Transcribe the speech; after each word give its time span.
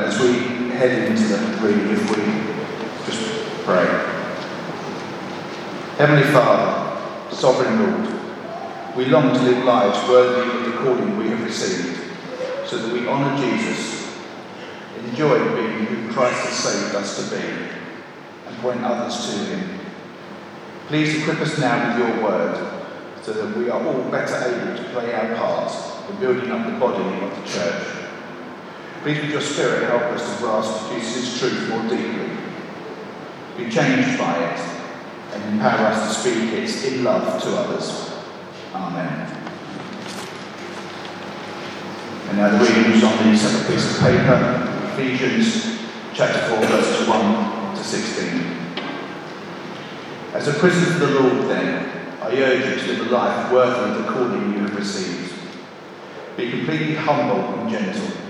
Uh, 0.00 0.04
as 0.04 0.18
we 0.18 0.70
head 0.70 1.10
into 1.10 1.22
the 1.24 1.36
reading, 1.60 1.90
if 1.90 2.08
we 2.08 2.24
just 3.04 3.64
pray. 3.64 3.84
Heavenly 5.98 6.22
Father, 6.32 6.98
Sovereign 7.30 7.78
Lord, 7.82 8.96
we 8.96 9.04
long 9.06 9.34
to 9.34 9.42
live 9.42 9.62
lives 9.64 10.08
worthy 10.08 10.58
of 10.58 10.64
the 10.64 10.78
calling 10.78 11.18
we 11.18 11.28
have 11.28 11.44
received, 11.44 12.00
so 12.66 12.78
that 12.78 12.92
we 12.94 13.06
honour 13.06 13.36
Jesus, 13.36 14.16
enjoy 15.04 15.38
being 15.54 15.84
who 15.84 16.12
Christ 16.14 16.46
has 16.46 16.54
saved 16.54 16.94
us 16.94 17.28
to 17.28 17.36
be, 17.36 17.42
and 18.46 18.56
point 18.60 18.82
others 18.82 19.26
to 19.26 19.54
Him. 19.54 19.80
Please 20.86 21.20
equip 21.20 21.40
us 21.40 21.58
now 21.58 21.98
with 21.98 22.08
your 22.08 22.24
word, 22.24 22.82
so 23.20 23.34
that 23.34 23.54
we 23.54 23.68
are 23.68 23.86
all 23.86 24.10
better 24.10 24.48
able 24.48 24.82
to 24.82 24.90
play 24.92 25.12
our 25.12 25.36
parts 25.36 26.08
in 26.08 26.16
building 26.16 26.50
up 26.50 26.66
the 26.66 26.78
body 26.78 27.04
of 27.22 27.36
the 27.36 27.46
church. 27.46 27.89
Please, 29.02 29.22
with 29.22 29.30
your 29.30 29.40
Spirit, 29.40 29.88
help 29.88 30.02
us 30.12 30.30
to 30.30 30.42
grasp 30.42 30.92
Jesus' 30.92 31.38
truth 31.40 31.70
more 31.70 31.82
deeply, 31.84 32.36
be 33.56 33.70
changed 33.70 34.18
by 34.18 34.36
it, 34.36 34.60
and 35.32 35.54
empower 35.54 35.86
us 35.86 36.06
to 36.06 36.20
speak 36.20 36.52
it 36.52 36.92
in 36.92 37.02
love 37.02 37.42
to 37.42 37.48
others. 37.56 38.12
Amen. 38.74 39.26
And 42.28 42.36
now 42.36 42.50
the 42.50 42.58
readings 42.62 43.02
on 43.02 43.16
the 43.26 43.38
separate 43.38 43.72
piece 43.72 43.90
of 43.90 44.00
paper, 44.00 44.92
Ephesians 44.92 45.78
chapter 46.12 46.56
4, 46.56 46.66
verses 46.66 47.08
1 47.08 47.76
to 47.76 47.82
16. 47.82 48.60
As 50.34 50.46
a 50.46 50.52
prisoner 50.52 50.92
of 50.92 51.00
the 51.00 51.20
Lord, 51.20 51.48
then, 51.48 52.18
I 52.20 52.36
urge 52.36 52.66
you 52.66 52.74
to 52.74 53.02
live 53.02 53.06
a 53.06 53.10
life 53.10 53.50
worthy 53.50 53.92
of 53.92 54.04
the 54.04 54.12
calling 54.12 54.52
you 54.52 54.58
have 54.58 54.76
received. 54.76 55.32
Be 56.36 56.50
completely 56.50 56.96
humble 56.96 57.60
and 57.60 57.70
gentle. 57.70 58.29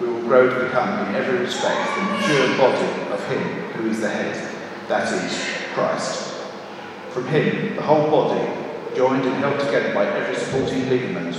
we 0.00 0.06
will 0.08 0.20
grow 0.22 0.48
to 0.48 0.64
become 0.64 1.08
in 1.08 1.14
every 1.14 1.38
respect 1.38 1.96
the 1.96 2.02
mature 2.02 2.58
body 2.58 3.12
of 3.12 3.28
Him 3.28 3.42
who 3.72 3.90
is 3.90 4.00
the 4.00 4.10
head, 4.10 4.34
that 4.88 5.12
is, 5.12 5.72
Christ. 5.74 6.34
From 7.10 7.26
Him, 7.28 7.76
the 7.76 7.82
whole 7.82 8.10
body, 8.10 8.46
joined 8.94 9.24
and 9.24 9.34
held 9.36 9.58
together 9.60 9.94
by 9.94 10.06
every 10.06 10.36
supporting 10.36 10.88
ligament, 10.88 11.36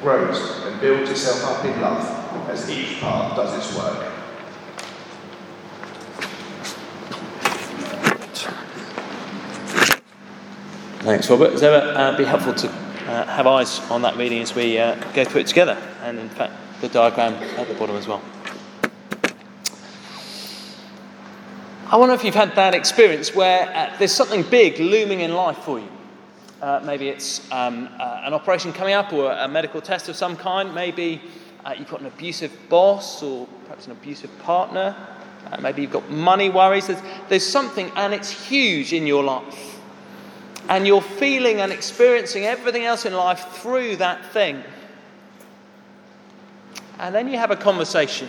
grows 0.00 0.64
and 0.64 0.80
builds 0.80 1.10
itself 1.10 1.44
up 1.44 1.64
in 1.64 1.80
love 1.80 2.48
as 2.48 2.68
each 2.70 3.00
part 3.00 3.36
does 3.36 3.56
its 3.56 3.76
work. 3.76 4.12
Thanks, 11.02 11.30
Robert. 11.30 11.52
It's 11.52 11.62
ever 11.62 11.92
uh, 11.96 12.16
be 12.16 12.24
helpful 12.24 12.54
to 12.54 12.68
uh, 12.68 13.26
have 13.26 13.46
eyes 13.46 13.80
on 13.90 14.02
that 14.02 14.16
reading 14.16 14.42
as 14.42 14.54
we 14.54 14.78
uh, 14.78 14.94
go 15.12 15.24
through 15.24 15.42
it 15.42 15.46
together, 15.46 15.76
and 16.02 16.18
in 16.18 16.28
fact, 16.28 16.52
the 16.80 16.88
diagram 16.88 17.34
at 17.34 17.68
the 17.68 17.74
bottom 17.74 17.96
as 17.96 18.06
well. 18.06 18.22
I 21.86 21.96
wonder 21.96 22.14
if 22.14 22.24
you've 22.24 22.34
had 22.34 22.54
that 22.54 22.74
experience 22.74 23.34
where 23.34 23.68
uh, 23.74 23.96
there's 23.98 24.14
something 24.14 24.42
big 24.44 24.78
looming 24.78 25.20
in 25.20 25.34
life 25.34 25.58
for 25.58 25.80
you. 25.80 25.88
Uh, 26.62 26.80
maybe 26.84 27.08
it's 27.08 27.50
um, 27.50 27.88
uh, 27.98 28.22
an 28.24 28.34
operation 28.34 28.72
coming 28.72 28.94
up 28.94 29.12
or 29.12 29.32
a 29.32 29.48
medical 29.48 29.80
test 29.80 30.08
of 30.08 30.16
some 30.16 30.36
kind. 30.36 30.74
Maybe 30.74 31.20
you've 31.78 31.88
got 31.88 32.00
an 32.00 32.06
abusive 32.06 32.52
boss 32.68 33.22
or 33.22 33.46
perhaps 33.64 33.86
an 33.86 33.92
abusive 33.92 34.30
partner. 34.40 34.94
maybe 35.60 35.82
you've 35.82 35.90
got 35.90 36.08
money 36.10 36.48
worries. 36.48 36.86
There's, 36.86 37.02
there's 37.28 37.46
something 37.46 37.90
and 37.96 38.14
it's 38.14 38.30
huge 38.30 38.92
in 38.92 39.06
your 39.06 39.24
life 39.24 39.80
and 40.70 40.86
you're 40.86 41.02
feeling 41.02 41.60
and 41.60 41.72
experiencing 41.72 42.44
everything 42.44 42.84
else 42.84 43.04
in 43.04 43.12
life 43.12 43.44
through 43.54 43.96
that 43.96 44.24
thing. 44.26 44.62
And 47.00 47.14
then 47.14 47.28
you 47.28 47.38
have 47.38 47.50
a 47.50 47.56
conversation 47.56 48.28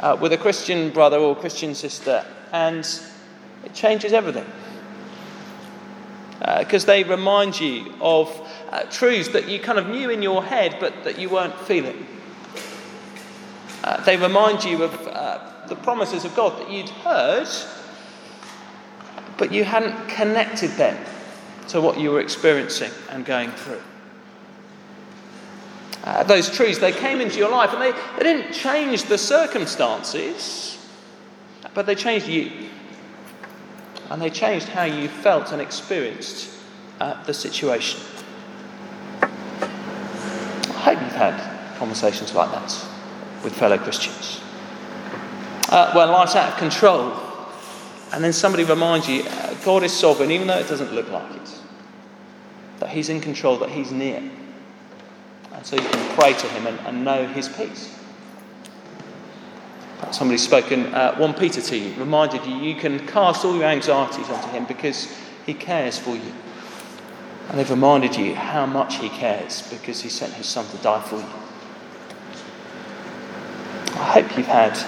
uh, 0.00 0.18
with 0.20 0.32
a 0.32 0.36
Christian 0.36 0.90
brother 0.90 1.16
or 1.16 1.36
Christian 1.36 1.76
sister, 1.76 2.26
and 2.52 2.84
it 3.64 3.72
changes 3.72 4.12
everything. 4.12 4.44
Because 6.58 6.82
uh, 6.82 6.88
they 6.88 7.04
remind 7.04 7.58
you 7.58 7.94
of 8.00 8.28
uh, 8.70 8.82
truths 8.90 9.28
that 9.28 9.48
you 9.48 9.60
kind 9.60 9.78
of 9.78 9.88
knew 9.88 10.10
in 10.10 10.22
your 10.22 10.42
head 10.42 10.76
but 10.80 11.04
that 11.04 11.20
you 11.20 11.28
weren't 11.28 11.58
feeling. 11.60 12.06
Uh, 13.84 14.02
they 14.04 14.16
remind 14.16 14.64
you 14.64 14.82
of 14.82 15.06
uh, 15.06 15.66
the 15.68 15.76
promises 15.76 16.24
of 16.24 16.34
God 16.34 16.58
that 16.58 16.68
you'd 16.68 16.88
heard 16.88 17.48
but 19.38 19.52
you 19.52 19.64
hadn't 19.64 20.08
connected 20.08 20.70
them 20.72 20.98
to 21.68 21.80
what 21.80 21.98
you 21.98 22.10
were 22.10 22.20
experiencing 22.20 22.90
and 23.10 23.24
going 23.24 23.50
through. 23.52 23.82
Uh, 26.06 26.22
those 26.22 26.48
truths, 26.48 26.78
they 26.78 26.92
came 26.92 27.20
into 27.20 27.36
your 27.36 27.50
life 27.50 27.72
and 27.72 27.82
they, 27.82 27.90
they 28.16 28.22
didn't 28.22 28.52
change 28.52 29.02
the 29.04 29.18
circumstances, 29.18 30.78
but 31.74 31.84
they 31.84 31.96
changed 31.96 32.28
you. 32.28 32.68
And 34.08 34.22
they 34.22 34.30
changed 34.30 34.68
how 34.68 34.84
you 34.84 35.08
felt 35.08 35.50
and 35.50 35.60
experienced 35.60 36.56
uh, 37.00 37.20
the 37.24 37.34
situation. 37.34 38.00
I 39.20 40.94
hope 40.94 41.02
you've 41.02 41.10
had 41.10 41.76
conversations 41.76 42.32
like 42.32 42.52
that 42.52 42.86
with 43.42 43.52
fellow 43.56 43.76
Christians. 43.76 44.40
Uh, 45.68 45.90
life's 45.92 46.36
out 46.36 46.52
of 46.52 46.58
control, 46.58 47.12
and 48.12 48.22
then 48.22 48.32
somebody 48.32 48.62
reminds 48.62 49.08
you 49.08 49.24
uh, 49.24 49.54
God 49.64 49.82
is 49.82 49.92
sovereign, 49.92 50.30
even 50.30 50.46
though 50.46 50.58
it 50.58 50.68
doesn't 50.68 50.92
look 50.92 51.10
like 51.10 51.34
it. 51.34 51.58
That 52.78 52.90
He's 52.90 53.08
in 53.08 53.20
control, 53.20 53.56
that 53.56 53.70
He's 53.70 53.90
near. 53.90 54.22
And 55.56 55.64
so 55.64 55.76
you 55.76 55.88
can 55.88 56.16
pray 56.16 56.34
to 56.34 56.46
Him 56.48 56.66
and, 56.66 56.78
and 56.80 57.04
know 57.04 57.26
His 57.26 57.48
peace. 57.48 57.98
Somebody's 60.12 60.44
spoken 60.44 60.94
uh, 60.94 61.16
1 61.16 61.34
Peter 61.34 61.60
to 61.62 61.76
you, 61.76 61.94
reminded 61.94 62.44
you 62.44 62.54
you 62.56 62.76
can 62.76 63.04
cast 63.06 63.44
all 63.44 63.56
your 63.56 63.64
anxieties 63.64 64.28
onto 64.28 64.48
Him 64.48 64.66
because 64.66 65.12
He 65.46 65.54
cares 65.54 65.98
for 65.98 66.14
you. 66.14 66.32
And 67.48 67.58
they've 67.58 67.70
reminded 67.70 68.16
you 68.16 68.34
how 68.34 68.66
much 68.66 68.96
He 68.96 69.08
cares 69.08 69.62
because 69.70 70.02
He 70.02 70.10
sent 70.10 70.34
His 70.34 70.46
Son 70.46 70.66
to 70.66 70.76
die 70.78 71.00
for 71.00 71.16
you. 71.16 71.26
I 73.98 74.20
hope 74.20 74.36
you've 74.36 74.46
had 74.46 74.78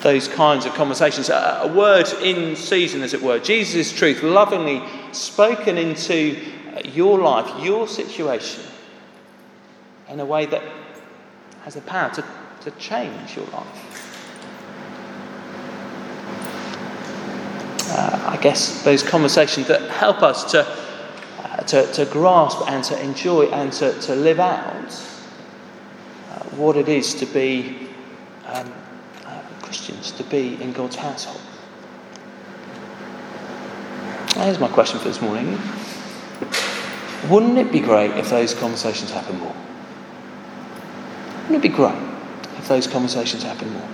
those 0.00 0.28
kinds 0.28 0.64
of 0.64 0.72
conversations. 0.72 1.28
A, 1.28 1.60
a 1.64 1.72
word 1.72 2.08
in 2.22 2.56
season, 2.56 3.02
as 3.02 3.12
it 3.12 3.22
were. 3.22 3.38
Jesus' 3.38 3.92
truth, 3.92 4.22
lovingly 4.22 4.82
spoken 5.12 5.76
into 5.76 6.40
your 6.84 7.20
life, 7.20 7.62
your 7.62 7.86
situation, 7.86 8.64
in 10.08 10.20
a 10.20 10.24
way 10.24 10.46
that 10.46 10.62
has 11.62 11.74
the 11.74 11.80
power 11.82 12.10
to, 12.14 12.24
to 12.62 12.70
change 12.72 13.36
your 13.36 13.46
life. 13.46 13.96
Uh, 17.88 18.30
I 18.32 18.36
guess 18.36 18.82
those 18.82 19.02
conversations 19.02 19.68
that 19.68 19.90
help 19.90 20.22
us 20.22 20.50
to, 20.52 20.66
uh, 21.42 21.56
to, 21.62 21.92
to, 21.92 22.04
grasp 22.06 22.60
and 22.68 22.84
to 22.84 23.00
enjoy 23.00 23.46
and 23.46 23.72
to, 23.74 23.98
to 24.02 24.14
live 24.14 24.38
out 24.38 24.92
uh, 26.30 26.44
what 26.56 26.76
it 26.76 26.88
is 26.88 27.14
to 27.14 27.26
be 27.26 27.88
um, 28.46 28.72
uh, 29.24 29.40
Christians, 29.62 30.12
to 30.12 30.24
be 30.24 30.60
in 30.62 30.72
God's 30.72 30.96
household. 30.96 31.40
Here's 34.36 34.58
my 34.58 34.68
question 34.68 34.98
for 34.98 35.08
this 35.08 35.22
morning. 35.22 35.58
Wouldn't 37.30 37.56
it 37.56 37.72
be 37.72 37.80
great 37.80 38.10
if 38.12 38.28
those 38.28 38.52
conversations 38.52 39.10
happened 39.10 39.40
more? 39.40 39.55
Wouldn't 41.46 41.64
it 41.64 41.68
be 41.70 41.74
great 41.76 41.94
if 42.58 42.66
those 42.66 42.88
conversations 42.88 43.44
happened 43.44 43.72
more? 43.72 43.88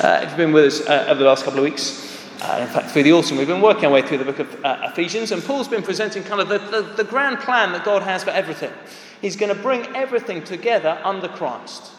Uh, 0.00 0.20
if 0.22 0.28
you've 0.28 0.36
been 0.36 0.52
with 0.52 0.66
us 0.66 0.86
uh, 0.86 1.06
over 1.08 1.18
the 1.18 1.26
last 1.26 1.44
couple 1.44 1.58
of 1.58 1.64
weeks, 1.64 2.24
uh, 2.40 2.58
in 2.60 2.68
fact, 2.68 2.90
through 2.90 3.02
the 3.02 3.12
autumn, 3.12 3.38
we've 3.38 3.48
been 3.48 3.60
working 3.60 3.86
our 3.86 3.90
way 3.90 4.02
through 4.02 4.18
the 4.18 4.24
book 4.24 4.38
of 4.38 4.64
uh, 4.64 4.90
Ephesians, 4.92 5.32
and 5.32 5.42
Paul's 5.42 5.66
been 5.66 5.82
presenting 5.82 6.22
kind 6.22 6.40
of 6.40 6.48
the, 6.48 6.58
the, 6.58 6.82
the 6.82 7.02
grand 7.02 7.40
plan 7.40 7.72
that 7.72 7.84
God 7.84 8.02
has 8.02 8.22
for 8.22 8.30
everything. 8.30 8.72
He's 9.20 9.34
going 9.34 9.52
to 9.52 9.60
bring 9.60 9.84
everything 9.96 10.44
together 10.44 11.00
under 11.02 11.26
Christ. 11.26 11.90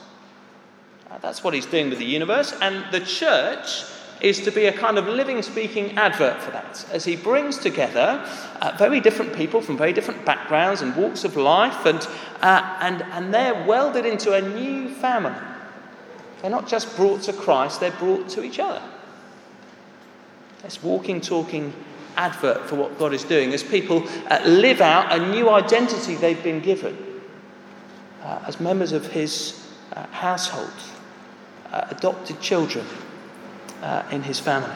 Uh, 1.11 1.17
that's 1.17 1.43
what 1.43 1.53
he's 1.53 1.65
doing 1.65 1.89
with 1.89 1.99
the 1.99 2.05
universe, 2.05 2.53
and 2.61 2.85
the 2.93 3.01
church 3.01 3.83
is 4.21 4.41
to 4.41 4.51
be 4.51 4.65
a 4.65 4.71
kind 4.71 4.97
of 4.97 5.07
living, 5.07 5.41
speaking 5.41 5.97
advert 5.97 6.41
for 6.41 6.51
that, 6.51 6.85
as 6.91 7.03
he 7.03 7.15
brings 7.15 7.57
together 7.57 8.23
uh, 8.61 8.73
very 8.77 8.99
different 8.99 9.35
people 9.35 9.61
from 9.61 9.77
very 9.77 9.93
different 9.93 10.23
backgrounds 10.25 10.81
and 10.81 10.95
walks 10.95 11.23
of 11.23 11.35
life, 11.35 11.85
and, 11.85 12.07
uh, 12.41 12.77
and, 12.81 13.01
and 13.13 13.33
they're 13.33 13.65
welded 13.65 14.05
into 14.05 14.33
a 14.33 14.41
new 14.41 14.89
family. 14.89 15.35
They're 16.41 16.49
not 16.49 16.67
just 16.67 16.95
brought 16.95 17.23
to 17.23 17.33
Christ, 17.33 17.79
they're 17.79 17.91
brought 17.91 18.29
to 18.29 18.43
each 18.43 18.59
other. 18.59 18.81
This 20.63 20.81
walking, 20.81 21.21
talking 21.21 21.73
advert 22.17 22.69
for 22.69 22.75
what 22.75 22.97
God 22.97 23.13
is 23.13 23.25
doing 23.25 23.53
as 23.53 23.61
people 23.61 24.07
uh, 24.29 24.41
live 24.45 24.79
out 24.79 25.11
a 25.11 25.29
new 25.31 25.49
identity 25.49 26.15
they've 26.15 26.41
been 26.41 26.61
given 26.61 26.97
uh, 28.23 28.39
as 28.47 28.59
members 28.61 28.93
of 28.93 29.07
His 29.07 29.67
uh, 29.93 30.07
household, 30.07 30.71
uh, 31.71 31.87
adopted 31.89 32.39
children 32.39 32.85
uh, 33.85 34.03
in 34.11 34.23
his 34.23 34.39
family. 34.39 34.75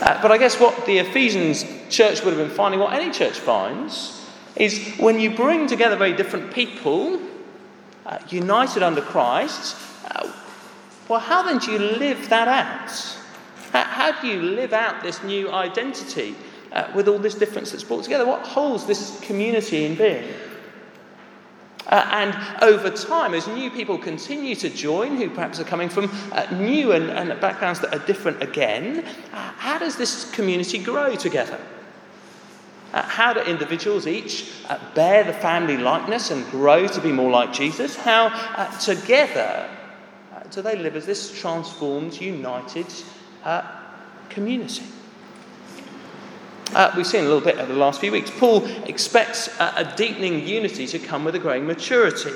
Uh, 0.00 0.20
but 0.22 0.30
I 0.30 0.38
guess 0.38 0.58
what 0.60 0.86
the 0.86 0.98
Ephesians 0.98 1.64
church 1.90 2.24
would 2.24 2.34
have 2.34 2.46
been 2.46 2.56
finding, 2.56 2.80
what 2.80 2.94
any 2.94 3.10
church 3.10 3.38
finds, 3.38 4.24
is 4.56 4.94
when 4.98 5.18
you 5.18 5.34
bring 5.34 5.66
together 5.66 5.96
very 5.96 6.12
different 6.12 6.52
people, 6.52 7.20
uh, 8.06 8.18
united 8.28 8.82
under 8.82 9.00
Christ, 9.00 9.76
uh, 10.10 10.32
well, 11.08 11.20
how 11.20 11.42
then 11.42 11.58
do 11.58 11.72
you 11.72 11.78
live 11.78 12.28
that 12.28 12.48
out? 12.48 12.90
How, 13.72 13.84
how 13.84 14.20
do 14.20 14.28
you 14.28 14.40
live 14.40 14.72
out 14.72 15.02
this 15.02 15.22
new 15.24 15.50
identity 15.50 16.36
uh, 16.72 16.90
with 16.94 17.08
all 17.08 17.18
this 17.18 17.34
difference 17.34 17.72
that's 17.72 17.84
brought 17.84 18.04
together? 18.04 18.26
What 18.26 18.46
holds 18.46 18.86
this 18.86 19.20
community 19.20 19.86
in 19.86 19.96
being? 19.96 20.24
Uh, 21.94 22.08
and 22.10 22.64
over 22.64 22.90
time, 22.90 23.34
as 23.34 23.46
new 23.46 23.70
people 23.70 23.96
continue 23.96 24.56
to 24.56 24.68
join, 24.68 25.16
who 25.16 25.30
perhaps 25.30 25.60
are 25.60 25.64
coming 25.64 25.88
from 25.88 26.10
uh, 26.32 26.44
new 26.50 26.90
and, 26.90 27.08
and, 27.08 27.40
backgrounds 27.40 27.78
that 27.78 27.94
are 27.94 28.04
different 28.04 28.42
again, 28.42 29.04
uh, 29.32 29.52
how 29.58 29.78
does 29.78 29.96
this 29.96 30.28
community 30.32 30.76
grow 30.76 31.14
together? 31.14 31.56
Uh, 32.92 33.00
how 33.02 33.32
do 33.32 33.38
individuals 33.42 34.08
each 34.08 34.50
uh, 34.68 34.76
bear 34.96 35.22
the 35.22 35.32
family 35.34 35.76
likeness 35.76 36.32
and 36.32 36.44
grow 36.50 36.88
to 36.88 37.00
be 37.00 37.12
more 37.12 37.30
like 37.30 37.52
Jesus? 37.52 37.94
How 37.94 38.26
uh, 38.26 38.76
together 38.80 39.70
do 40.50 40.62
they 40.62 40.74
live 40.74 40.96
as 40.96 41.06
this 41.06 41.38
transformed, 41.40 42.20
united 42.20 42.92
community? 44.30 44.82
Uh, 46.74 46.92
we've 46.96 47.06
seen 47.06 47.20
a 47.20 47.28
little 47.28 47.40
bit 47.40 47.56
over 47.58 47.72
the 47.72 47.78
last 47.78 48.00
few 48.00 48.10
weeks. 48.10 48.32
Paul 48.36 48.66
expects 48.88 49.48
uh, 49.60 49.72
a 49.76 49.96
deepening 49.96 50.44
unity 50.44 50.88
to 50.88 50.98
come 50.98 51.24
with 51.24 51.36
a 51.36 51.38
growing 51.38 51.66
maturity. 51.66 52.32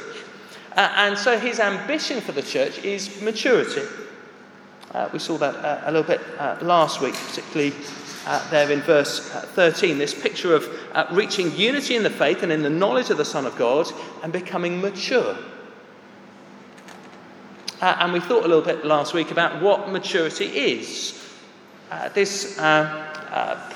Uh, 0.76 0.92
and 0.96 1.18
so 1.18 1.36
his 1.36 1.58
ambition 1.58 2.20
for 2.20 2.30
the 2.30 2.42
church 2.42 2.78
is 2.84 3.20
maturity. 3.20 3.82
Uh, 4.92 5.08
we 5.12 5.18
saw 5.18 5.36
that 5.38 5.56
uh, 5.56 5.82
a 5.86 5.90
little 5.90 6.06
bit 6.06 6.20
uh, 6.38 6.56
last 6.62 7.00
week, 7.00 7.14
particularly 7.14 7.72
there 8.50 8.70
in 8.70 8.80
verse 8.82 9.28
13. 9.28 9.98
This 9.98 10.14
picture 10.14 10.54
of 10.54 10.68
reaching 11.10 11.54
unity 11.56 11.96
in 11.96 12.04
the 12.04 12.10
faith 12.10 12.44
and 12.44 12.52
in 12.52 12.62
the 12.62 12.70
knowledge 12.70 13.10
of 13.10 13.16
the 13.16 13.24
Son 13.24 13.44
of 13.44 13.56
God 13.56 13.90
and 14.22 14.32
becoming 14.32 14.80
mature. 14.80 15.36
and 17.80 18.12
we 18.12 18.20
thought 18.20 18.44
a 18.44 18.48
little 18.48 18.62
bit 18.62 18.84
last 18.84 19.14
week 19.14 19.32
about 19.32 19.60
what 19.60 19.90
maturity 19.90 20.46
is. 20.46 21.34
this 22.14 22.56
uh, 22.60 23.17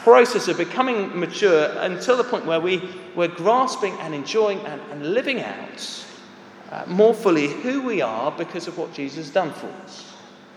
process 0.02 0.48
of 0.48 0.56
becoming 0.56 1.18
mature 1.18 1.70
until 1.78 2.16
the 2.16 2.24
point 2.24 2.46
where 2.46 2.60
we, 2.60 2.88
we're 3.14 3.28
grasping 3.28 3.92
and 4.00 4.14
enjoying 4.14 4.58
and, 4.60 4.80
and 4.90 5.14
living 5.14 5.40
out 5.40 6.06
uh, 6.70 6.84
more 6.86 7.12
fully 7.12 7.48
who 7.48 7.82
we 7.82 8.00
are 8.00 8.32
because 8.32 8.66
of 8.66 8.78
what 8.78 8.92
Jesus 8.94 9.26
has 9.26 9.30
done 9.30 9.52
for 9.52 9.66
us. 9.84 10.12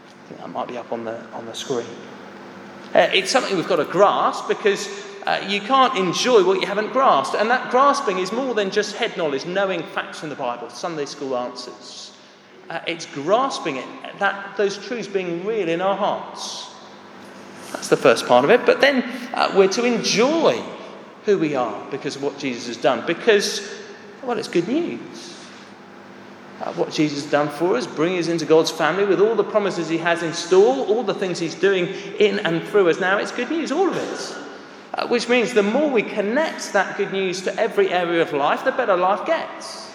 I 0.08 0.28
think 0.28 0.40
that 0.40 0.50
might 0.50 0.68
be 0.68 0.78
up 0.78 0.92
on 0.92 1.04
the, 1.04 1.20
on 1.32 1.46
the 1.46 1.54
screen. 1.54 1.86
Uh, 2.94 3.10
it's 3.14 3.30
something 3.30 3.58
we've 3.58 3.68
got 3.68 3.76
to 3.76 3.86
grasp 3.86 4.48
because 4.48 4.88
uh, 5.26 5.46
you 5.48 5.60
can't 5.60 5.98
enjoy 5.98 6.44
what 6.46 6.62
you 6.62 6.68
haven't 6.68 6.94
grasped. 6.94 7.36
And 7.36 7.50
that 7.50 7.70
grasping 7.72 8.20
is 8.20 8.32
more 8.32 8.54
than 8.54 8.72
just 8.72 8.96
head 8.96 9.18
knowledge, 9.18 9.46
knowing 9.46 9.84
facts 9.84 10.20
from 10.20 10.30
the 10.30 10.36
Bible, 10.36 10.70
Sunday 10.70 11.06
school 11.06 11.36
answers. 11.36 12.14
Uh, 12.70 12.80
it's 12.88 13.06
grasping 13.08 13.78
it, 13.78 13.86
that, 14.20 14.56
those 14.56 14.78
truths 14.78 15.08
being 15.08 15.46
real 15.46 15.68
in 15.68 15.82
our 15.82 15.98
hearts. 15.98 16.75
That's 17.76 17.90
the 17.90 17.98
first 17.98 18.26
part 18.26 18.46
of 18.46 18.52
it. 18.52 18.66
But 18.66 18.80
then 18.80 19.04
uh, 19.34 19.52
we're 19.54 19.68
to 19.68 19.84
enjoy 19.84 20.64
who 21.26 21.38
we 21.38 21.56
are 21.56 21.86
because 21.92 22.16
of 22.16 22.24
what 22.24 22.38
Jesus 22.38 22.68
has 22.68 22.78
done. 22.78 23.06
Because, 23.06 23.70
well, 24.24 24.38
it's 24.38 24.48
good 24.48 24.70
news. 24.70 25.36
Uh, 26.62 26.72
what 26.74 26.90
Jesus 26.90 27.24
has 27.24 27.30
done 27.30 27.50
for 27.50 27.76
us, 27.76 27.86
bringing 27.86 28.18
us 28.18 28.30
into 28.30 28.46
God's 28.46 28.72
family 28.72 29.04
with 29.04 29.20
all 29.20 29.36
the 29.36 29.44
promises 29.44 29.90
He 29.90 29.98
has 29.98 30.24
in 30.24 30.32
store, 30.32 30.86
all 30.88 31.04
the 31.04 31.14
things 31.14 31.38
He's 31.38 31.54
doing 31.54 31.88
in 32.18 32.40
and 32.40 32.64
through 32.64 32.90
us 32.90 33.02
now, 33.02 33.18
it's 33.18 33.34
good 33.34 33.52
news, 33.52 33.74
all 33.74 33.90
of 33.90 33.98
it. 33.98 34.38
Uh, 34.94 35.06
which 35.10 35.28
means 35.28 35.54
the 35.54 35.62
more 35.62 35.90
we 35.90 36.02
connect 36.02 36.72
that 36.72 36.96
good 36.96 37.12
news 37.12 37.42
to 37.42 37.54
every 37.60 37.90
area 37.90 38.22
of 38.22 38.32
life, 38.32 38.64
the 38.64 38.72
better 38.72 38.96
life 38.96 39.26
gets. 39.26 39.92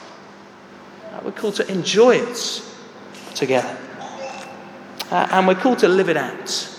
Uh, 1.06 1.20
we're 1.24 1.32
called 1.32 1.54
to 1.54 1.66
enjoy 1.72 2.16
it 2.16 2.62
together. 3.34 3.74
Uh, 5.10 5.26
and 5.30 5.48
we're 5.48 5.54
called 5.54 5.78
to 5.78 5.88
live 5.88 6.10
it 6.10 6.18
out 6.18 6.76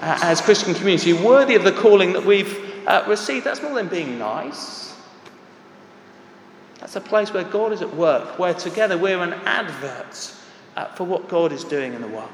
uh, 0.00 0.18
as 0.22 0.40
Christian 0.40 0.74
community 0.74 1.12
worthy 1.12 1.54
of 1.54 1.62
the 1.62 1.72
calling 1.72 2.14
that 2.14 2.24
we've 2.24 2.58
uh, 2.86 3.04
received. 3.06 3.44
That's 3.44 3.62
more 3.62 3.74
than 3.74 3.88
being 3.88 4.18
nice. 4.18 4.94
That's 6.78 6.96
a 6.96 7.00
place 7.00 7.32
where 7.32 7.44
God 7.44 7.72
is 7.72 7.82
at 7.82 7.94
work, 7.94 8.38
where 8.38 8.54
together 8.54 8.96
we're 8.96 9.22
an 9.22 9.34
advert 9.44 10.34
uh, 10.76 10.86
for 10.86 11.04
what 11.04 11.28
God 11.28 11.52
is 11.52 11.64
doing 11.64 11.92
in 11.92 12.00
the 12.00 12.08
world. 12.08 12.30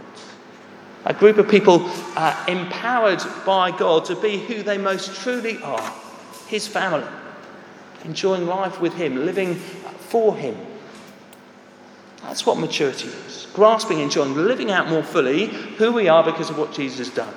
A 1.04 1.14
group 1.14 1.38
of 1.38 1.48
people 1.48 1.80
uh, 2.16 2.44
empowered 2.48 3.20
by 3.44 3.76
God 3.76 4.04
to 4.06 4.16
be 4.16 4.38
who 4.38 4.62
they 4.62 4.78
most 4.78 5.20
truly 5.22 5.60
are 5.62 5.92
His 6.46 6.68
family, 6.68 7.06
enjoying 8.04 8.46
life 8.46 8.80
with 8.80 8.94
Him, 8.94 9.26
living 9.26 9.54
for 9.54 10.36
Him. 10.36 10.56
That's 12.22 12.46
what 12.46 12.58
maturity 12.58 13.08
is 13.08 13.46
grasping, 13.52 14.00
enjoying, 14.00 14.34
living 14.34 14.70
out 14.70 14.88
more 14.88 15.02
fully 15.02 15.46
who 15.46 15.90
we 15.90 16.08
are 16.08 16.22
because 16.22 16.50
of 16.50 16.58
what 16.58 16.72
Jesus 16.72 16.98
has 16.98 17.10
done. 17.10 17.34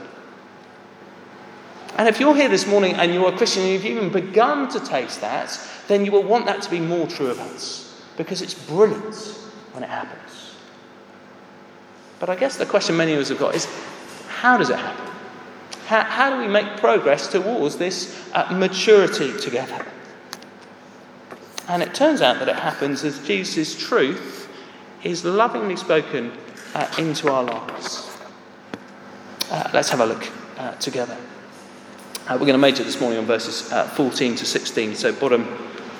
And 1.99 2.07
if 2.07 2.17
you're 2.17 2.33
here 2.33 2.47
this 2.47 2.65
morning 2.65 2.93
and 2.93 3.13
you're 3.13 3.27
a 3.27 3.35
Christian 3.35 3.63
and 3.63 3.73
you've 3.73 3.85
even 3.85 4.09
begun 4.09 4.69
to 4.69 4.79
taste 4.79 5.19
that, 5.19 5.59
then 5.89 6.05
you 6.05 6.13
will 6.13 6.23
want 6.23 6.45
that 6.45 6.61
to 6.61 6.69
be 6.69 6.79
more 6.79 7.05
true 7.05 7.27
of 7.27 7.37
us 7.41 8.01
because 8.15 8.41
it's 8.41 8.53
brilliant 8.53 9.15
when 9.73 9.83
it 9.83 9.89
happens. 9.89 10.55
But 12.21 12.29
I 12.29 12.37
guess 12.37 12.55
the 12.55 12.65
question 12.65 12.95
many 12.95 13.11
of 13.11 13.19
us 13.19 13.27
have 13.27 13.37
got 13.37 13.53
is 13.53 13.67
how 14.29 14.57
does 14.57 14.69
it 14.69 14.77
happen? 14.77 15.13
How, 15.87 16.03
how 16.03 16.29
do 16.29 16.37
we 16.41 16.47
make 16.47 16.77
progress 16.77 17.27
towards 17.27 17.75
this 17.75 18.17
uh, 18.33 18.49
maturity 18.53 19.37
together? 19.37 19.85
And 21.67 21.83
it 21.83 21.93
turns 21.93 22.21
out 22.21 22.39
that 22.39 22.47
it 22.47 22.55
happens 22.55 23.03
as 23.03 23.19
Jesus' 23.27 23.77
truth 23.77 24.49
is 25.03 25.25
lovingly 25.25 25.75
spoken 25.75 26.31
uh, 26.75 26.89
into 26.97 27.29
our 27.29 27.43
lives. 27.43 28.17
Uh, 29.51 29.69
let's 29.73 29.89
have 29.89 29.99
a 29.99 30.05
look 30.05 30.25
uh, 30.57 30.75
together. 30.75 31.17
Uh, 32.29 32.33
we're 32.33 32.45
going 32.45 32.53
to 32.53 32.59
major 32.59 32.83
this 32.83 33.01
morning 33.01 33.17
on 33.17 33.25
verses 33.25 33.71
uh, 33.71 33.87
14 33.87 34.35
to 34.35 34.45
16, 34.45 34.93
so 34.93 35.11
bottom, 35.11 35.47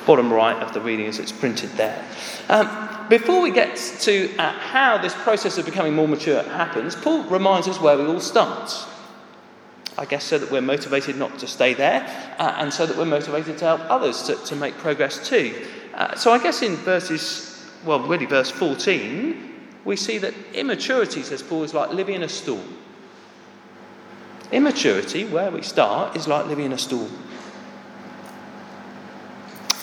bottom 0.06 0.32
right 0.32 0.58
of 0.58 0.72
the 0.76 0.80
reading 0.80 1.08
as 1.08 1.18
it's 1.18 1.32
printed 1.32 1.72
there. 1.72 2.06
Um, 2.50 3.08
before 3.10 3.42
we 3.42 3.50
get 3.50 3.76
to 4.02 4.36
uh, 4.36 4.52
how 4.52 5.00
this 5.00 5.16
process 5.16 5.58
of 5.58 5.66
becoming 5.66 5.96
more 5.96 6.08
mature 6.08 6.44
happens, 6.44 6.96
Paul 6.96 7.24
reminds 7.24 7.68
us 7.68 7.82
where 7.82 7.98
we 7.98 8.06
all 8.06 8.20
start. 8.20 8.72
I 9.98 10.06
guess 10.06 10.24
so 10.24 10.38
that 10.38 10.52
we're 10.52 10.62
motivated 10.62 11.16
not 11.16 11.40
to 11.40 11.48
stay 11.48 11.74
there, 11.74 12.04
uh, 12.38 12.58
and 12.58 12.72
so 12.72 12.86
that 12.86 12.96
we're 12.96 13.06
motivated 13.06 13.58
to 13.58 13.66
help 13.66 13.82
others 13.90 14.22
to, 14.24 14.36
to 14.36 14.56
make 14.56 14.78
progress 14.78 15.28
too. 15.28 15.66
Uh, 15.96 16.14
so 16.14 16.32
I 16.32 16.38
guess 16.38 16.62
in 16.62 16.76
verses, 16.76 17.66
well, 17.84 18.02
really 18.02 18.28
verse 18.28 18.52
14, 18.52 19.52
we 19.84 19.96
see 19.96 20.20
that 20.20 20.36
immaturity, 20.54 21.24
says 21.24 21.42
Paul, 21.42 21.64
is 21.64 21.74
like 21.74 21.90
living 21.90 22.14
in 22.14 22.22
a 22.22 22.30
storm. 22.30 22.78
Immaturity, 24.51 25.25
where 25.25 25.51
we 25.51 25.62
start, 25.62 26.15
is 26.15 26.27
like 26.27 26.48
living 26.48 26.65
in 26.65 26.74
a 26.74 26.77
storm. 26.77 27.12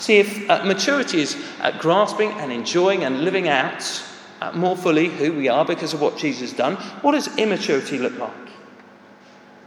See, 0.01 0.19
if 0.19 0.49
uh, 0.51 0.65
maturity 0.65 1.21
is 1.21 1.37
uh, 1.61 1.77
grasping 1.79 2.31
and 2.33 2.53
enjoying 2.53 3.05
and 3.05 3.23
living 3.23 3.49
out 3.49 4.05
uh, 4.41 4.53
more 4.53 4.77
fully 4.77 5.09
who 5.09 5.33
we 5.33 5.49
are 5.49 5.65
because 5.65 5.95
of 5.95 6.01
what 6.01 6.17
Jesus 6.17 6.51
has 6.51 6.53
done, 6.53 6.77
what 7.03 7.13
does 7.13 7.37
immaturity 7.39 7.99
look 7.99 8.17
like? 8.19 8.31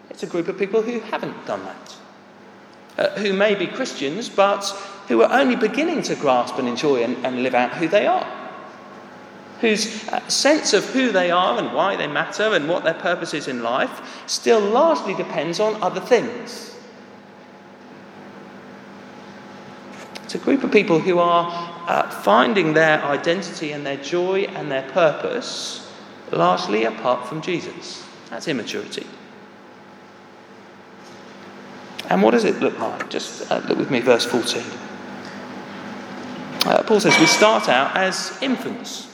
It's 0.10 0.24
a 0.24 0.28
group 0.28 0.48
of 0.48 0.58
people 0.58 0.82
who 0.82 1.00
haven't 1.00 1.46
done 1.46 1.64
that, 1.66 1.96
uh, 2.98 3.20
who 3.20 3.34
may 3.34 3.56
be 3.56 3.68
Christians, 3.68 4.30
but 4.30 4.64
who 5.08 5.24
are 5.24 5.40
only 5.40 5.56
beginning 5.56 6.04
to 6.04 6.16
grasp 6.16 6.58
and 6.58 6.68
enjoy 6.68 7.04
and, 7.04 7.26
and 7.26 7.42
live 7.42 7.56
out 7.56 7.72
who 7.72 7.88
they 7.88 8.06
are, 8.06 8.26
whose 9.62 10.08
uh, 10.10 10.26
sense 10.28 10.74
of 10.74 10.86
who 10.86 11.12
they 11.12 11.32
are 11.32 11.58
and 11.58 11.74
why 11.74 11.96
they 11.96 12.08
matter 12.08 12.54
and 12.54 12.68
what 12.68 12.84
their 12.84 12.94
purpose 12.94 13.34
is 13.34 13.48
in 13.48 13.62
life 13.62 14.24
still 14.28 14.60
largely 14.60 15.14
depends 15.14 15.60
on 15.60 15.82
other 15.82 16.00
things. 16.00 16.76
It's 20.24 20.36
a 20.36 20.38
group 20.38 20.64
of 20.64 20.72
people 20.72 21.00
who 21.00 21.18
are 21.18 21.50
uh, 21.88 22.10
finding 22.10 22.74
their 22.74 23.04
identity 23.04 23.72
and 23.72 23.86
their 23.86 23.98
joy 23.98 24.42
and 24.44 24.72
their 24.72 24.88
purpose 24.92 25.92
largely 26.32 26.84
apart 26.84 27.28
from 27.28 27.42
Jesus. 27.42 28.06
That's 28.30 28.48
immaturity. 28.48 29.08
And 32.10 32.22
what 32.24 32.32
does 32.32 32.44
it 32.44 32.60
look 32.60 32.78
like? 32.80 33.10
Just 33.10 33.52
uh, 33.52 33.60
look 33.68 33.78
with 33.78 33.92
me, 33.92 34.02
verse 34.02 34.26
14. 34.26 34.64
Uh, 36.66 36.84
Paul 36.84 37.00
says, 37.00 37.18
We 37.20 37.26
start 37.26 37.70
out 37.70 37.96
as 37.96 38.38
infants, 38.42 39.09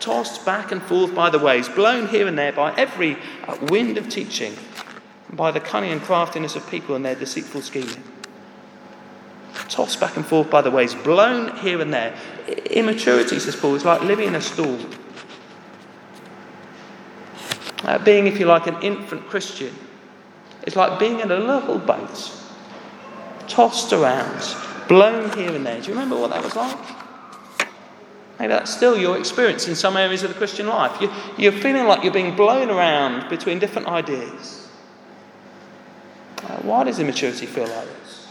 tossed 0.00 0.44
back 0.44 0.72
and 0.72 0.82
forth 0.82 1.14
by 1.14 1.30
the 1.30 1.38
waves, 1.38 1.68
blown 1.68 2.08
here 2.08 2.26
and 2.26 2.38
there 2.38 2.52
by 2.52 2.74
every 2.76 3.16
uh, 3.46 3.56
wind 3.62 3.96
of 3.98 4.08
teaching, 4.08 4.54
by 5.32 5.50
the 5.50 5.60
cunning 5.60 5.92
and 5.92 6.02
craftiness 6.02 6.56
of 6.56 6.68
people 6.70 6.94
and 6.94 7.04
their 7.04 7.14
deceitful 7.14 7.62
scheming 7.62 8.02
tossed 9.68 10.00
back 10.00 10.16
and 10.16 10.26
forth 10.26 10.50
by 10.50 10.62
the 10.62 10.70
waves, 10.70 10.94
blown 10.94 11.56
here 11.58 11.80
and 11.80 11.92
there. 11.92 12.16
Immaturity, 12.70 13.38
says 13.38 13.56
Paul, 13.56 13.74
is 13.74 13.84
like 13.84 14.02
living 14.02 14.28
in 14.28 14.34
a 14.34 14.40
storm. 14.40 14.90
Uh, 17.82 17.98
being, 17.98 18.26
if 18.26 18.38
you 18.38 18.46
like, 18.46 18.66
an 18.66 18.80
infant 18.82 19.26
Christian 19.28 19.74
is 20.66 20.76
like 20.76 20.98
being 20.98 21.20
in 21.20 21.30
a 21.30 21.36
little 21.36 21.78
boat, 21.78 22.32
tossed 23.48 23.92
around, 23.92 24.42
blown 24.88 25.36
here 25.36 25.54
and 25.54 25.66
there. 25.66 25.80
Do 25.80 25.88
you 25.88 25.94
remember 25.94 26.16
what 26.16 26.30
that 26.30 26.42
was 26.42 26.56
like? 26.56 27.03
Maybe 28.38 28.48
that's 28.48 28.74
still 28.74 28.98
your 28.98 29.16
experience 29.16 29.68
in 29.68 29.76
some 29.76 29.96
areas 29.96 30.22
of 30.22 30.30
the 30.30 30.36
Christian 30.36 30.66
life. 30.66 31.00
You, 31.00 31.10
you're 31.38 31.52
feeling 31.52 31.86
like 31.86 32.02
you're 32.02 32.12
being 32.12 32.34
blown 32.34 32.68
around 32.68 33.28
between 33.28 33.58
different 33.58 33.86
ideas. 33.88 34.68
Uh, 36.42 36.56
why 36.62 36.84
does 36.84 36.98
immaturity 36.98 37.46
feel 37.46 37.68
like 37.68 37.86
this? 37.86 38.28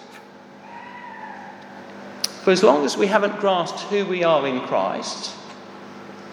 For 2.44 2.52
as 2.52 2.62
long 2.62 2.84
as 2.84 2.98
we 2.98 3.08
haven't 3.08 3.40
grasped 3.40 3.80
who 3.84 4.06
we 4.06 4.24
are 4.24 4.46
in 4.46 4.60
Christ, 4.62 5.34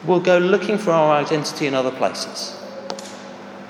we'll 0.05 0.21
go 0.21 0.39
looking 0.39 0.77
for 0.77 0.91
our 0.91 1.13
identity 1.15 1.69
in 1.69 1.75
other 1.75 1.93
places. 1.93 2.57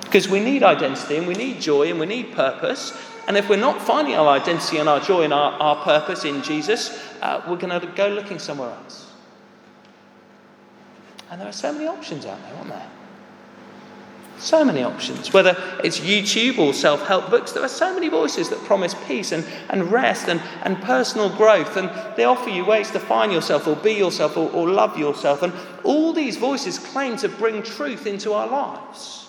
Because 0.00 0.28
we 0.28 0.40
need 0.40 0.62
identity 0.62 1.18
and 1.18 1.26
we 1.28 1.34
need 1.34 1.60
joy 1.60 1.90
and 1.90 2.00
we 2.00 2.06
need 2.06 2.32
purpose. 2.32 2.96
And 3.28 3.36
if 3.36 3.48
we're 3.48 3.56
not 3.56 3.80
finding 3.80 4.14
our 4.14 4.28
identity 4.28 4.78
and 4.78 4.88
our 4.88 4.98
joy 4.98 5.22
and 5.22 5.32
our, 5.34 5.52
our 5.52 5.84
purpose 5.84 6.24
in 6.24 6.42
Jesus, 6.42 6.98
uh, 7.20 7.42
we're 7.46 7.58
going 7.58 7.78
to 7.78 7.86
go 7.88 8.08
looking 8.08 8.38
somewhere 8.38 8.70
else. 8.70 8.99
And 11.30 11.40
there 11.40 11.48
are 11.48 11.52
so 11.52 11.72
many 11.72 11.86
options 11.86 12.26
out 12.26 12.42
there, 12.42 12.54
aren't 12.56 12.70
there? 12.70 12.86
So 14.38 14.64
many 14.64 14.82
options. 14.82 15.32
Whether 15.34 15.54
it's 15.84 16.00
YouTube 16.00 16.58
or 16.58 16.72
self 16.72 17.06
help 17.06 17.28
books, 17.28 17.52
there 17.52 17.62
are 17.62 17.68
so 17.68 17.92
many 17.94 18.08
voices 18.08 18.48
that 18.48 18.58
promise 18.60 18.94
peace 19.06 19.32
and, 19.32 19.44
and 19.68 19.92
rest 19.92 20.28
and, 20.28 20.40
and 20.62 20.80
personal 20.82 21.28
growth. 21.28 21.76
And 21.76 21.90
they 22.16 22.24
offer 22.24 22.48
you 22.48 22.64
ways 22.64 22.90
to 22.92 22.98
find 22.98 23.32
yourself 23.32 23.66
or 23.68 23.76
be 23.76 23.92
yourself 23.92 24.38
or, 24.38 24.50
or 24.50 24.68
love 24.68 24.98
yourself. 24.98 25.42
And 25.42 25.52
all 25.84 26.14
these 26.14 26.38
voices 26.38 26.78
claim 26.78 27.18
to 27.18 27.28
bring 27.28 27.62
truth 27.62 28.06
into 28.06 28.32
our 28.32 28.48
lives. 28.48 29.28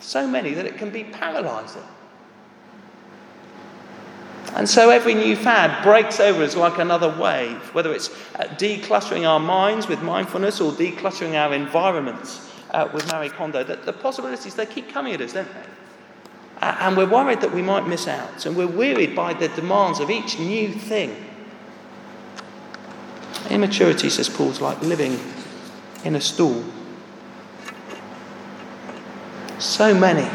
So 0.00 0.26
many 0.26 0.54
that 0.54 0.64
it 0.64 0.78
can 0.78 0.90
be 0.90 1.04
paralyzing. 1.04 1.82
And 4.54 4.68
so 4.68 4.90
every 4.90 5.14
new 5.14 5.34
fad 5.34 5.82
breaks 5.82 6.20
over 6.20 6.42
as 6.42 6.54
like 6.54 6.78
another 6.78 7.08
wave, 7.20 7.58
whether 7.74 7.92
it's 7.92 8.08
uh, 8.36 8.44
decluttering 8.56 9.28
our 9.28 9.40
minds 9.40 9.88
with 9.88 10.00
mindfulness 10.00 10.60
or 10.60 10.70
decluttering 10.70 11.34
our 11.34 11.52
environments 11.52 12.52
uh, 12.70 12.88
with 12.94 13.10
Marie 13.10 13.30
Kondo, 13.30 13.64
that 13.64 13.84
the 13.84 13.92
possibilities, 13.92 14.54
they 14.54 14.66
keep 14.66 14.88
coming 14.88 15.12
at 15.12 15.20
us, 15.20 15.32
don't 15.32 15.52
they? 15.52 15.66
And 16.60 16.96
we're 16.96 17.10
worried 17.10 17.40
that 17.40 17.52
we 17.52 17.62
might 17.62 17.88
miss 17.88 18.06
out. 18.06 18.46
And 18.46 18.56
we're 18.56 18.68
wearied 18.68 19.16
by 19.16 19.34
the 19.34 19.48
demands 19.48 19.98
of 19.98 20.08
each 20.08 20.38
new 20.38 20.72
thing. 20.72 21.14
Immaturity, 23.50 24.08
says 24.08 24.28
Paul, 24.28 24.50
is 24.50 24.60
like 24.60 24.80
living 24.80 25.18
in 26.04 26.14
a 26.14 26.20
stall. 26.20 26.64
So 29.58 29.94
many 29.94 30.28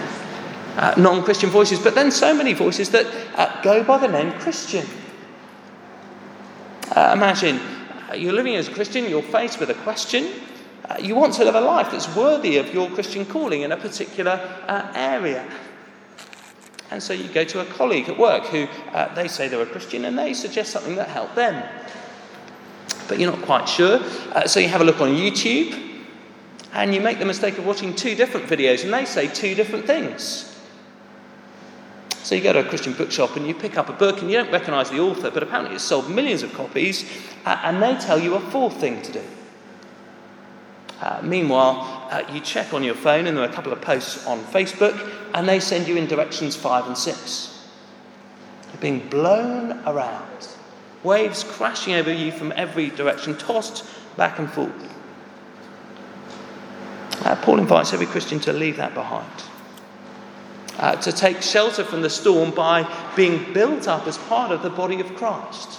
uh, 0.78 0.94
non 0.98 1.24
Christian 1.24 1.50
voices, 1.50 1.80
but 1.80 1.96
then 1.96 2.12
so 2.12 2.34
many 2.34 2.54
voices 2.54 2.90
that 2.92 3.06
uh, 3.36 3.62
go 3.62 3.84
by 3.84 3.98
the 3.98 4.08
name 4.08 4.32
Christian. 4.40 4.86
Uh, 6.92 7.12
imagine 7.16 7.58
uh, 8.10 8.16
you're 8.16 8.34
living 8.34 8.56
as 8.56 8.68
a 8.68 8.72
Christian, 8.72 9.10
you're 9.10 9.22
faced 9.22 9.60
with 9.60 9.70
a 9.70 9.76
question, 9.76 10.32
uh, 10.90 10.96
you 11.00 11.16
want 11.16 11.34
to 11.36 11.44
live 11.44 11.56
a 11.56 11.62
life 11.62 11.92
that's 11.92 12.14
worthy 12.16 12.58
of 12.58 12.74
your 12.74 12.90
Christian 12.90 13.26
calling 13.26 13.62
in 13.62 13.72
a 13.72 13.78
particular 13.78 14.32
uh, 14.68 14.92
area. 14.96 15.48
And 16.92 17.04
so 17.04 17.14
you 17.14 17.28
go 17.28 17.44
to 17.44 17.60
a 17.60 17.66
colleague 17.66 18.10
at 18.10 18.18
work 18.18 18.46
who 18.46 18.68
they 19.14 19.28
say 19.28 19.48
they're 19.48 19.62
a 19.62 19.66
Christian 19.68 20.06
and 20.06 20.18
they 20.18 20.34
suggest 20.34 20.72
something 20.72 20.96
that 20.96 21.08
helped 21.08 21.36
them. 21.36 21.64
But 23.08 23.20
you're 23.20 23.32
not 23.32 23.44
quite 23.44 23.70
sure. 23.70 24.02
So 24.48 24.60
you 24.60 24.70
have 24.70 24.82
a 24.82 24.84
look 24.84 25.00
on 25.00 25.10
YouTube 25.10 25.90
and 26.74 26.94
you 26.94 27.02
make 27.02 27.20
the 27.20 27.26
mistake 27.26 27.58
of 27.58 27.66
watching 27.66 27.96
two 27.96 28.16
different 28.16 28.48
videos 28.48 28.84
and 28.84 28.94
they 28.94 29.06
say 29.06 29.28
two 29.28 29.56
different 29.56 29.86
things. 29.86 30.49
So 32.30 32.36
you 32.36 32.42
go 32.42 32.54
to 32.54 32.60
a 32.60 32.64
Christian 32.64 32.94
bookshop 32.94 33.38
and 33.38 33.48
you 33.48 33.56
pick 33.56 33.76
up 33.76 33.90
a 33.90 33.92
book 33.92 34.22
and 34.22 34.30
you 34.30 34.38
don't 34.38 34.52
recognize 34.52 34.92
the 34.92 35.00
author, 35.00 35.32
but 35.32 35.42
apparently 35.42 35.74
it's 35.74 35.84
sold 35.84 36.12
millions 36.12 36.44
of 36.44 36.54
copies 36.54 37.04
uh, 37.44 37.60
and 37.64 37.82
they 37.82 37.96
tell 37.96 38.20
you 38.20 38.36
a 38.36 38.40
fourth 38.40 38.78
thing 38.78 39.02
to 39.02 39.14
do. 39.14 39.24
Uh, 41.02 41.22
meanwhile, 41.24 42.08
uh, 42.12 42.22
you 42.32 42.40
check 42.40 42.72
on 42.72 42.84
your 42.84 42.94
phone, 42.94 43.26
and 43.26 43.36
there 43.36 43.44
are 43.44 43.50
a 43.50 43.52
couple 43.52 43.74
of 43.74 43.82
posts 43.82 44.28
on 44.28 44.44
Facebook, 44.44 45.12
and 45.34 45.50
they 45.50 45.60
send 45.60 45.88
you 45.88 45.98
in 45.98 46.06
directions 46.06 46.56
five 46.56 46.86
and 46.86 46.96
six. 46.96 47.68
You're 48.74 48.82
being 48.82 49.10
blown 49.10 49.82
around, 49.88 50.50
waves 51.02 51.44
crashing 51.44 51.96
over 51.96 52.14
you 52.14 52.32
from 52.32 52.54
every 52.56 52.92
direction, 52.92 53.40
tossed 53.40 53.84
back 54.18 54.38
and 54.38 54.52
forth. 54.52 54.96
Uh, 57.26 57.36
Paul 57.38 57.58
invites 57.58 57.92
every 57.92 58.06
Christian 58.06 58.40
to 58.42 58.54
leave 58.54 58.78
that 58.78 58.94
behind. 58.94 59.49
Uh, 60.80 60.96
to 60.96 61.12
take 61.12 61.42
shelter 61.42 61.84
from 61.84 62.02
the 62.02 62.10
storm 62.10 62.52
by 62.52 62.88
being 63.14 63.54
built 63.54 63.86
up 63.86 64.08
as 64.08 64.18
part 64.18 64.50
of 64.50 64.64
the 64.64 64.70
body 64.70 65.02
of 65.02 65.14
Christ. 65.16 65.78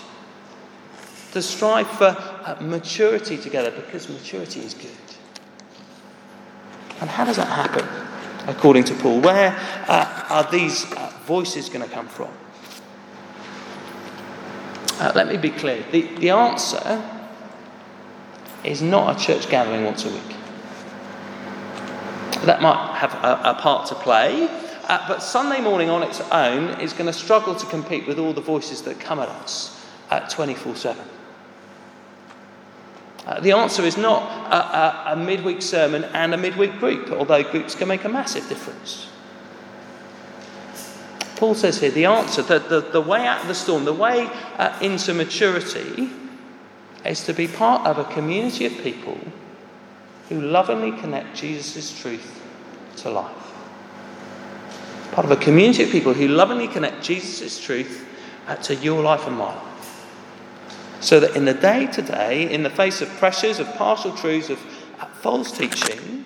To 1.33 1.40
strive 1.40 1.88
for 1.88 2.14
uh, 2.45 2.59
maturity 2.61 3.38
together 3.38 3.71
because 3.71 4.11
maturity 4.11 4.61
is 4.61 4.75
good. 4.75 4.90
And 7.00 7.09
how 7.09 7.25
does 7.25 7.37
that 7.37 7.49
happen, 7.49 7.87
according 8.47 8.85
to 8.85 8.95
Paul? 8.97 9.23
Where 9.23 9.57
uh, 9.88 10.26
are 10.28 10.50
these 10.50 10.85
uh, 10.92 11.11
voices 11.25 11.71
going 11.71 11.88
to 11.88 11.95
come 11.95 12.07
from? 12.07 12.28
Uh, 14.99 15.12
let 15.14 15.28
me 15.28 15.38
be 15.38 15.49
clear 15.49 15.83
the, 15.92 16.02
the 16.16 16.28
answer 16.28 17.02
is 18.64 18.83
not 18.83 19.16
a 19.16 19.25
church 19.25 19.49
gathering 19.49 19.87
once 19.87 20.04
a 20.04 20.11
week. 20.11 20.37
That 22.45 22.61
might 22.61 22.99
have 22.99 23.14
a, 23.14 23.50
a 23.52 23.54
part 23.54 23.88
to 23.88 23.95
play, 23.95 24.50
uh, 24.91 25.05
but 25.07 25.23
Sunday 25.23 25.61
morning 25.61 25.89
on 25.89 26.03
its 26.03 26.21
own 26.21 26.81
is 26.81 26.93
going 26.93 27.07
to 27.07 27.13
struggle 27.13 27.55
to 27.55 27.65
compete 27.67 28.09
with 28.09 28.19
all 28.19 28.33
the 28.33 28.41
voices 28.41 28.83
that 28.83 28.99
come 28.99 29.21
at 29.21 29.29
us 29.29 29.87
at 30.11 30.29
24 30.31 30.75
7. 30.75 31.05
Uh, 33.25 33.39
the 33.39 33.53
answer 33.53 33.85
is 33.85 33.97
not 33.97 34.23
a, 34.53 34.57
a, 34.57 35.13
a 35.13 35.17
midweek 35.17 35.63
sermon 35.63 36.03
and 36.13 36.35
a 36.35 36.37
midweek 36.37 36.77
group, 36.81 37.13
although 37.13 37.41
groups 37.45 37.77
can 37.77 37.87
make 37.87 38.03
a 38.05 38.09
massive 38.09 38.49
difference. 38.49 39.09
Paul 41.37 41.55
says 41.55 41.81
here 41.81 41.93
the 41.93 42.07
answer, 42.07 42.43
the, 42.43 42.59
the, 42.59 42.81
the 42.81 43.01
way 43.01 43.29
out 43.29 43.43
of 43.43 43.47
the 43.47 43.55
storm, 43.55 43.85
the 43.85 43.93
way 43.93 44.29
uh, 44.59 44.77
into 44.83 45.15
maturity, 45.15 46.11
is 47.07 47.25
to 47.27 47.33
be 47.33 47.47
part 47.47 47.87
of 47.87 47.99
a 47.99 48.13
community 48.13 48.67
of 48.67 48.77
people 48.79 49.21
who 50.29 50.41
lovingly 50.41 50.91
connect 50.99 51.37
Jesus' 51.37 51.97
truth 51.97 52.43
to 52.97 53.11
life. 53.11 53.40
Part 55.12 55.25
of 55.25 55.31
a 55.31 55.37
community 55.37 55.83
of 55.83 55.90
people 55.90 56.14
who 56.14 56.29
lovingly 56.29 56.69
connect 56.69 57.02
Jesus' 57.02 57.61
truth 57.61 58.07
uh, 58.47 58.57
to 58.57 58.75
your 58.76 59.02
life 59.02 59.26
and 59.26 59.37
mine. 59.37 59.59
So 61.00 61.19
that 61.21 61.35
in 61.35 61.47
the 61.47 61.55
day 61.55 61.87
to 61.87 62.02
day, 62.02 62.52
in 62.52 62.62
the 62.62 62.71
face 62.71 63.00
of 63.00 63.09
pressures, 63.09 63.59
of 63.59 63.67
partial 63.75 64.14
truths, 64.14 64.50
of 64.50 64.59
false 65.21 65.52
teaching, 65.52 66.25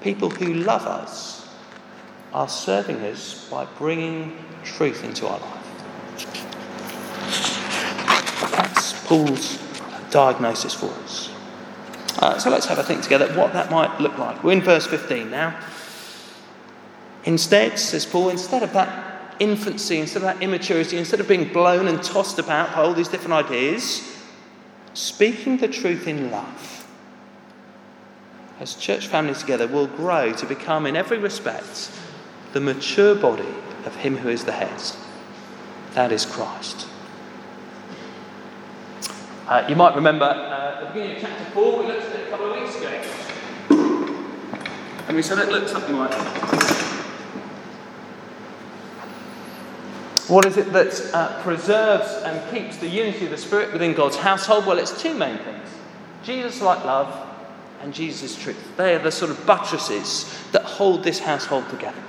people 0.00 0.30
who 0.30 0.52
love 0.54 0.86
us 0.86 1.48
are 2.32 2.48
serving 2.48 2.96
us 2.96 3.48
by 3.50 3.64
bringing 3.78 4.36
truth 4.64 5.04
into 5.04 5.26
our 5.26 5.38
life. 5.38 5.62
That's 8.52 9.06
Paul's 9.06 9.58
diagnosis 10.10 10.74
for 10.74 10.90
us. 11.04 11.30
Uh, 12.18 12.38
so 12.38 12.50
let's 12.50 12.66
have 12.66 12.78
a 12.78 12.82
think 12.82 13.02
together 13.02 13.32
what 13.34 13.52
that 13.52 13.70
might 13.70 14.00
look 14.00 14.18
like. 14.18 14.42
We're 14.42 14.52
in 14.52 14.62
verse 14.62 14.86
15 14.86 15.30
now. 15.30 15.58
Instead, 17.26 17.76
says 17.78 18.06
Paul, 18.06 18.30
instead 18.30 18.62
of 18.62 18.72
that 18.72 19.34
infancy, 19.40 19.98
instead 19.98 20.18
of 20.18 20.22
that 20.22 20.42
immaturity, 20.42 20.96
instead 20.96 21.20
of 21.20 21.28
being 21.28 21.52
blown 21.52 21.88
and 21.88 22.02
tossed 22.02 22.38
about 22.38 22.74
by 22.74 22.82
all 22.82 22.94
these 22.94 23.08
different 23.08 23.34
ideas, 23.34 24.16
speaking 24.94 25.56
the 25.58 25.68
truth 25.68 26.06
in 26.06 26.30
love, 26.30 26.86
as 28.60 28.74
church 28.74 29.08
families 29.08 29.40
together, 29.40 29.66
will 29.66 29.88
grow 29.88 30.32
to 30.32 30.46
become, 30.46 30.86
in 30.86 30.96
every 30.96 31.18
respect, 31.18 31.90
the 32.52 32.60
mature 32.60 33.14
body 33.14 33.54
of 33.84 33.94
Him 33.96 34.16
who 34.16 34.28
is 34.28 34.44
the 34.44 34.52
head. 34.52 34.80
That 35.94 36.12
is 36.12 36.24
Christ. 36.24 36.86
Uh, 39.48 39.66
you 39.68 39.76
might 39.76 39.94
remember 39.94 40.24
uh, 40.24 40.80
at 40.80 40.80
the 40.80 40.86
beginning 40.86 41.16
of 41.16 41.22
chapter 41.22 41.44
4, 41.46 41.78
we 41.78 41.86
looked 41.86 42.06
at 42.06 42.20
it 42.20 42.28
a 42.28 42.30
couple 42.30 42.52
of 42.52 42.60
weeks 42.60 42.76
ago. 42.76 43.02
And 45.08 45.16
we 45.16 45.22
said 45.22 45.38
it 45.38 45.48
looked 45.48 45.70
something 45.70 45.96
like 45.96 46.75
What 50.28 50.44
is 50.44 50.56
it 50.56 50.72
that 50.72 51.10
uh, 51.14 51.40
preserves 51.42 52.10
and 52.24 52.50
keeps 52.50 52.78
the 52.78 52.88
unity 52.88 53.26
of 53.26 53.30
the 53.30 53.38
Spirit 53.38 53.72
within 53.72 53.94
God's 53.94 54.16
household? 54.16 54.66
Well, 54.66 54.78
it's 54.78 55.00
two 55.00 55.14
main 55.14 55.38
things 55.38 55.68
Jesus 56.24 56.60
like 56.60 56.84
love 56.84 57.28
and 57.80 57.94
Jesus' 57.94 58.36
truth. 58.36 58.76
They 58.76 58.96
are 58.96 58.98
the 58.98 59.12
sort 59.12 59.30
of 59.30 59.46
buttresses 59.46 60.36
that 60.50 60.62
hold 60.64 61.04
this 61.04 61.20
household 61.20 61.68
together. 61.68 62.02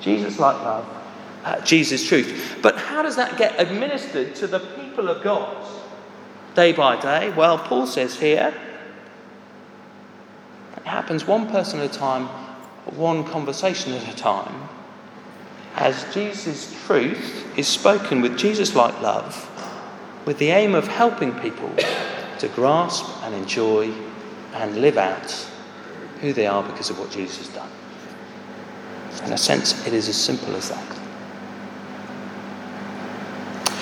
Jesus 0.00 0.38
like 0.38 0.56
love, 0.62 0.86
uh, 1.44 1.60
Jesus' 1.62 2.06
truth. 2.06 2.58
But 2.60 2.76
how 2.76 3.02
does 3.02 3.16
that 3.16 3.38
get 3.38 3.58
administered 3.58 4.34
to 4.36 4.46
the 4.46 4.60
people 4.60 5.08
of 5.08 5.22
God 5.22 5.66
day 6.54 6.72
by 6.72 7.00
day? 7.00 7.30
Well, 7.30 7.58
Paul 7.58 7.86
says 7.86 8.18
here 8.18 8.52
it 10.76 10.86
happens 10.86 11.26
one 11.26 11.48
person 11.48 11.80
at 11.80 11.94
a 11.94 11.98
time, 11.98 12.26
one 12.84 13.24
conversation 13.24 13.94
at 13.94 14.06
a 14.12 14.16
time 14.16 14.68
as 15.78 16.12
Jesus' 16.12 16.74
truth 16.86 17.56
is 17.56 17.68
spoken 17.68 18.20
with 18.20 18.36
Jesus 18.36 18.74
like 18.74 19.00
love, 19.00 19.48
with 20.26 20.38
the 20.38 20.50
aim 20.50 20.74
of 20.74 20.86
helping 20.88 21.32
people 21.38 21.72
to 22.38 22.48
grasp 22.48 23.06
and 23.22 23.34
enjoy 23.34 23.92
and 24.54 24.80
live 24.80 24.98
out 24.98 25.30
who 26.20 26.32
they 26.32 26.46
are 26.46 26.62
because 26.64 26.90
of 26.90 26.98
what 26.98 27.10
Jesus 27.10 27.38
has 27.38 27.48
done. 27.54 27.70
In 29.24 29.32
a 29.32 29.38
sense, 29.38 29.86
it 29.86 29.92
is 29.92 30.08
as 30.08 30.16
simple 30.16 30.54
as 30.56 30.68
that. 30.68 30.98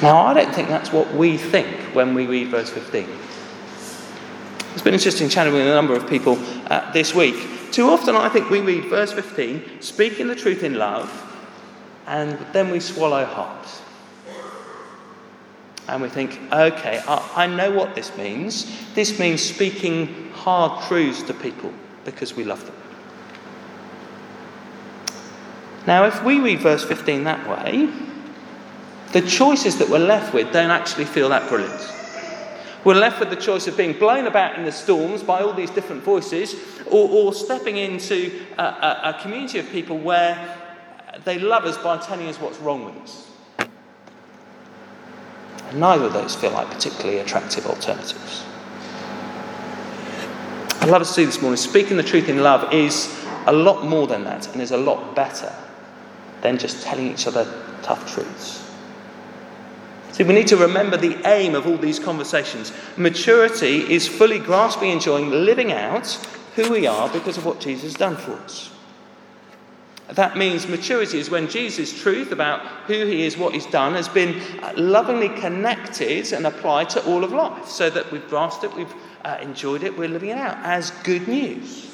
Now, 0.02 0.26
I 0.26 0.34
don't 0.34 0.54
think 0.54 0.68
that's 0.68 0.92
what 0.92 1.12
we 1.14 1.38
think 1.38 1.74
when 1.94 2.14
we 2.14 2.26
read 2.26 2.48
verse 2.48 2.68
15. 2.68 3.08
It's 4.74 4.82
been 4.82 4.92
interesting 4.92 5.30
chatting 5.30 5.54
with 5.54 5.66
a 5.66 5.70
number 5.70 5.94
of 5.94 6.06
people 6.06 6.38
uh, 6.66 6.92
this 6.92 7.14
week. 7.14 7.36
Too 7.72 7.88
often, 7.88 8.14
I 8.14 8.28
think 8.28 8.50
we 8.50 8.60
read 8.60 8.84
verse 8.84 9.12
15, 9.12 9.80
speaking 9.80 10.28
the 10.28 10.36
truth 10.36 10.62
in 10.62 10.74
love, 10.74 11.10
and 12.06 12.38
then 12.52 12.70
we 12.70 12.80
swallow 12.80 13.24
hard. 13.24 13.66
And 15.88 16.02
we 16.02 16.08
think, 16.08 16.40
okay, 16.52 17.00
I, 17.06 17.44
I 17.44 17.46
know 17.46 17.70
what 17.70 17.94
this 17.94 18.16
means. 18.16 18.66
This 18.94 19.18
means 19.18 19.40
speaking 19.40 20.30
hard 20.32 20.82
truths 20.88 21.22
to 21.24 21.34
people 21.34 21.72
because 22.04 22.34
we 22.34 22.44
love 22.44 22.64
them. 22.66 22.74
Now, 25.86 26.04
if 26.04 26.24
we 26.24 26.40
read 26.40 26.60
verse 26.60 26.84
15 26.84 27.24
that 27.24 27.48
way, 27.48 27.88
the 29.12 29.22
choices 29.22 29.78
that 29.78 29.88
we're 29.88 29.98
left 29.98 30.34
with 30.34 30.52
don't 30.52 30.70
actually 30.70 31.04
feel 31.04 31.28
that 31.28 31.48
brilliant. 31.48 31.92
We're 32.84 32.94
left 32.94 33.20
with 33.20 33.30
the 33.30 33.36
choice 33.36 33.66
of 33.66 33.76
being 33.76 33.98
blown 33.98 34.26
about 34.26 34.56
in 34.58 34.64
the 34.64 34.72
storms 34.72 35.22
by 35.22 35.40
all 35.40 35.52
these 35.52 35.70
different 35.70 36.02
voices, 36.02 36.54
or, 36.86 37.08
or 37.08 37.34
stepping 37.34 37.76
into 37.76 38.44
a, 38.58 38.62
a, 38.62 39.00
a 39.04 39.18
community 39.22 39.58
of 39.58 39.68
people 39.70 39.98
where 39.98 40.55
they 41.24 41.38
love 41.38 41.64
us 41.64 41.78
by 41.78 41.98
telling 41.98 42.28
us 42.28 42.40
what's 42.40 42.58
wrong 42.58 42.84
with 42.84 42.96
us. 42.96 43.30
And 45.68 45.80
neither 45.80 46.04
of 46.04 46.12
those 46.12 46.34
feel 46.34 46.52
like 46.52 46.70
particularly 46.70 47.18
attractive 47.18 47.66
alternatives. 47.66 48.44
I'd 50.80 50.90
love 50.90 51.02
to 51.02 51.08
see 51.08 51.24
this 51.24 51.40
morning 51.40 51.56
speaking 51.56 51.96
the 51.96 52.02
truth 52.02 52.28
in 52.28 52.42
love 52.42 52.72
is 52.72 53.12
a 53.46 53.52
lot 53.52 53.84
more 53.84 54.06
than 54.06 54.24
that 54.24 54.52
and 54.52 54.62
is 54.62 54.70
a 54.70 54.76
lot 54.76 55.16
better 55.16 55.52
than 56.42 56.58
just 56.58 56.84
telling 56.84 57.12
each 57.12 57.26
other 57.26 57.44
tough 57.82 58.12
truths. 58.12 58.62
See, 60.12 60.24
we 60.24 60.32
need 60.32 60.46
to 60.48 60.56
remember 60.56 60.96
the 60.96 61.18
aim 61.28 61.54
of 61.54 61.66
all 61.66 61.76
these 61.76 61.98
conversations. 61.98 62.72
Maturity 62.96 63.92
is 63.92 64.08
fully 64.08 64.38
grasping, 64.38 64.90
enjoying, 64.90 65.30
living 65.30 65.72
out 65.72 66.06
who 66.54 66.70
we 66.70 66.86
are 66.86 67.08
because 67.08 67.36
of 67.36 67.44
what 67.44 67.60
Jesus 67.60 67.82
has 67.82 67.94
done 67.94 68.16
for 68.16 68.32
us. 68.32 68.70
That 70.08 70.36
means 70.36 70.68
maturity 70.68 71.18
is 71.18 71.30
when 71.30 71.48
Jesus' 71.48 72.00
truth 72.00 72.30
about 72.30 72.60
who 72.86 73.06
he 73.06 73.26
is, 73.26 73.36
what 73.36 73.54
he's 73.54 73.66
done, 73.66 73.94
has 73.94 74.08
been 74.08 74.40
uh, 74.62 74.72
lovingly 74.76 75.28
connected 75.28 76.32
and 76.32 76.46
applied 76.46 76.90
to 76.90 77.04
all 77.06 77.24
of 77.24 77.32
life 77.32 77.66
so 77.66 77.90
that 77.90 78.10
we've 78.12 78.26
grasped 78.28 78.62
it, 78.62 78.72
we've 78.74 78.94
uh, 79.24 79.38
enjoyed 79.42 79.82
it, 79.82 79.98
we're 79.98 80.08
living 80.08 80.30
it 80.30 80.38
out 80.38 80.58
as 80.64 80.92
good 81.02 81.26
news. 81.26 81.90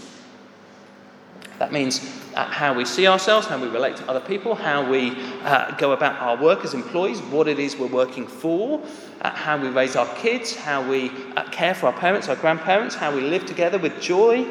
That 1.58 1.72
means 1.72 2.00
uh, 2.34 2.44
how 2.44 2.74
we 2.74 2.84
see 2.84 3.06
ourselves, 3.06 3.46
how 3.46 3.58
we 3.58 3.68
relate 3.68 3.96
to 3.96 4.08
other 4.10 4.20
people, 4.20 4.54
how 4.54 4.90
we 4.90 5.12
uh, 5.42 5.70
go 5.76 5.92
about 5.92 6.20
our 6.20 6.36
work 6.36 6.64
as 6.64 6.74
employees, 6.74 7.20
what 7.22 7.48
it 7.48 7.58
is 7.58 7.76
we're 7.76 7.86
working 7.86 8.26
for, 8.26 8.82
uh, 9.22 9.30
how 9.30 9.56
we 9.56 9.68
raise 9.68 9.96
our 9.96 10.12
kids, 10.16 10.54
how 10.54 10.86
we 10.86 11.10
uh, 11.36 11.44
care 11.50 11.74
for 11.74 11.86
our 11.86 11.92
parents, 11.94 12.28
our 12.28 12.36
grandparents, 12.36 12.94
how 12.94 13.14
we 13.14 13.22
live 13.22 13.46
together 13.46 13.78
with 13.78 13.98
joy 14.02 14.44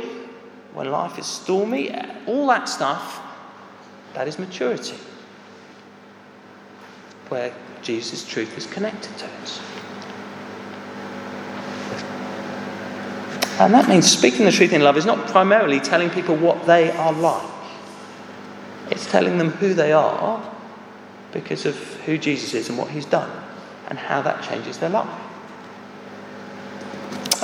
when 0.74 0.89
life 0.89 1.19
is 1.19 1.28
stormy. 1.28 1.93
All 2.26 2.47
that 2.47 2.67
stuff 2.67 3.21
that 4.13 4.28
is 4.28 4.38
maturity, 4.38 4.97
where 7.30 7.54
Jesus' 7.82 8.26
truth 8.26 8.58
is 8.58 8.65
connected 8.67 9.17
to 9.17 9.26
us. 9.41 9.62
And 13.60 13.74
that 13.74 13.88
means 13.88 14.10
speaking 14.10 14.45
the 14.45 14.52
truth 14.52 14.74
in 14.74 14.82
love 14.82 14.97
is 14.97 15.06
not 15.06 15.28
primarily 15.28 15.80
telling 15.80 16.10
people 16.10 16.36
what 16.36 16.65
they 16.65 16.91
are 16.91 17.13
like, 17.13 17.50
it's 18.89 19.10
telling 19.10 19.38
them 19.38 19.52
who 19.52 19.74
they 19.74 19.91
are 19.91 20.43
because 21.32 21.65
of 21.65 21.76
who 22.06 22.17
Jesus 22.17 22.54
is 22.54 22.69
and 22.69 22.78
what 22.78 22.89
he's 22.89 23.06
done 23.06 23.32
and 23.88 23.97
how 23.97 24.21
that 24.21 24.43
changes 24.43 24.78
their 24.80 24.89
life. 24.89 25.08